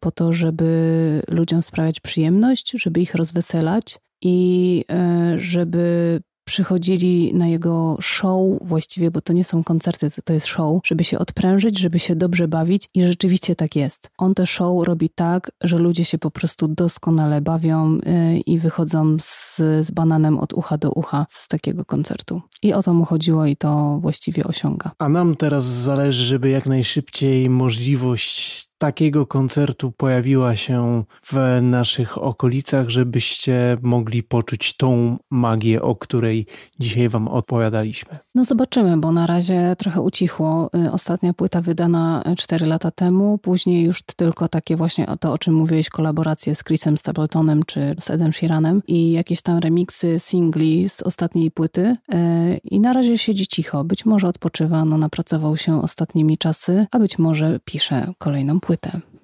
po 0.00 0.10
to, 0.10 0.32
żeby 0.32 1.22
ludziom 1.28 1.62
sprawiać 1.62 2.00
przyjemność, 2.00 2.72
żeby 2.76 3.00
ich 3.00 3.14
rozweselać, 3.14 3.98
i 4.22 4.84
e, 4.90 5.34
żeby 5.38 6.20
przychodzili 6.44 7.34
na 7.34 7.48
jego 7.48 7.96
show 8.00 8.40
właściwie, 8.60 9.10
bo 9.10 9.20
to 9.20 9.32
nie 9.32 9.44
są 9.44 9.64
koncerty, 9.64 10.08
to 10.24 10.32
jest 10.32 10.46
show, 10.46 10.80
żeby 10.84 11.04
się 11.04 11.18
odprężyć, 11.18 11.78
żeby 11.78 11.98
się 11.98 12.16
dobrze 12.16 12.48
bawić 12.48 12.88
i 12.94 13.02
rzeczywiście 13.02 13.56
tak 13.56 13.76
jest. 13.76 14.10
On 14.18 14.34
te 14.34 14.46
show 14.46 14.86
robi 14.86 15.10
tak, 15.10 15.50
że 15.60 15.78
ludzie 15.78 16.04
się 16.04 16.18
po 16.18 16.30
prostu 16.30 16.68
doskonale 16.68 17.40
bawią 17.40 17.98
e, 18.06 18.38
i 18.38 18.58
wychodzą 18.58 19.16
z, 19.20 19.56
z 19.56 19.90
bananem 19.90 20.38
od 20.38 20.52
ucha 20.52 20.78
do 20.78 20.90
ucha 20.90 21.26
z 21.28 21.48
takiego 21.48 21.84
koncertu. 21.84 22.42
I 22.62 22.72
o 22.72 22.82
to 22.82 22.94
mu 22.94 23.04
chodziło 23.04 23.46
i 23.46 23.56
to 23.56 23.98
właściwie 24.02 24.44
osiąga. 24.44 24.90
A 24.98 25.08
nam 25.08 25.36
teraz 25.36 25.64
zależy, 25.64 26.24
żeby 26.24 26.50
jak 26.50 26.66
najszybciej 26.66 27.50
możliwość 27.50 28.68
takiego 28.82 29.26
koncertu 29.26 29.92
pojawiła 29.92 30.56
się 30.56 31.04
w 31.24 31.58
naszych 31.62 32.22
okolicach, 32.22 32.88
żebyście 32.88 33.76
mogli 33.82 34.22
poczuć 34.22 34.76
tą 34.76 35.18
magię, 35.30 35.82
o 35.82 35.96
której 35.96 36.46
dzisiaj 36.80 37.08
Wam 37.08 37.28
odpowiadaliśmy. 37.28 38.18
No 38.34 38.44
zobaczymy, 38.44 38.96
bo 38.96 39.12
na 39.12 39.26
razie 39.26 39.76
trochę 39.78 40.00
ucichło. 40.00 40.70
Y, 40.86 40.92
ostatnia 40.92 41.32
płyta 41.32 41.60
wydana 41.60 42.24
4 42.38 42.66
lata 42.66 42.90
temu, 42.90 43.38
później 43.38 43.84
już 43.84 44.02
tylko 44.02 44.48
takie 44.48 44.76
właśnie 44.76 45.06
to, 45.20 45.32
o 45.32 45.38
czym 45.38 45.54
mówiłeś, 45.54 45.88
kolaboracje 45.88 46.54
z 46.54 46.64
Chrisem 46.64 46.98
Stapletonem 46.98 47.62
czy 47.66 47.94
z 48.00 48.10
Edem 48.10 48.32
Sheeranem 48.32 48.82
i 48.86 49.12
jakieś 49.12 49.42
tam 49.42 49.58
remiksy, 49.58 50.20
singli 50.20 50.88
z 50.88 51.02
ostatniej 51.02 51.50
płyty. 51.50 51.96
Y, 52.14 52.60
I 52.64 52.80
na 52.80 52.92
razie 52.92 53.18
siedzi 53.18 53.46
cicho. 53.46 53.84
Być 53.84 54.06
może 54.06 54.28
odpoczywa, 54.28 54.84
no 54.84 54.98
napracował 54.98 55.56
się 55.56 55.82
ostatnimi 55.82 56.38
czasy, 56.38 56.86
a 56.90 56.98
być 56.98 57.18
może 57.18 57.60
pisze 57.64 58.12
kolejną 58.18 58.60
płytę. 58.60 58.71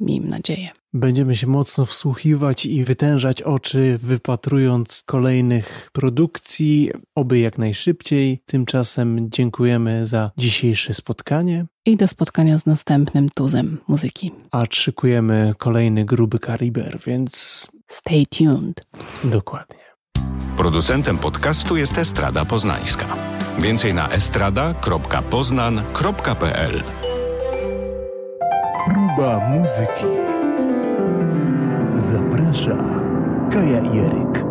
Miejmy 0.01 0.29
nadzieję. 0.29 0.69
Będziemy 0.93 1.37
się 1.37 1.47
mocno 1.47 1.87
wsłuchiwać 1.87 2.67
i 2.67 2.85
wytężać 2.85 3.43
oczy, 3.43 3.99
wypatrując 4.03 5.03
kolejnych 5.07 5.91
produkcji, 5.93 6.91
oby 7.15 7.39
jak 7.39 7.59
najszybciej. 7.59 8.43
Tymczasem 8.47 9.31
dziękujemy 9.31 10.07
za 10.07 10.31
dzisiejsze 10.37 10.95
spotkanie. 10.95 11.67
I 11.87 11.97
do 11.97 12.09
spotkania 12.09 12.59
z 12.59 12.67
następnym 12.67 13.29
tuzem 13.29 13.79
muzyki. 13.89 14.33
A 14.51 14.65
szykujemy 14.71 15.55
kolejny 15.59 16.05
gruby 16.05 16.39
kariber, 16.39 16.99
więc. 17.07 17.67
Stay 17.87 18.27
tuned. 18.27 18.87
Dokładnie. 19.25 19.79
Producentem 20.57 21.19
podcastu 21.19 21.77
jest 21.77 21.99
Estrada 21.99 22.45
Poznańska. 22.45 23.07
Więcej 23.59 23.95
na 23.95 24.09
estrada.poznan.pl 24.09 26.83
Próba 29.19 29.39
muzyki. 29.39 30.07
Zaprasza 31.99 32.77
Kaja 33.51 33.83
Jeryk. 33.83 34.48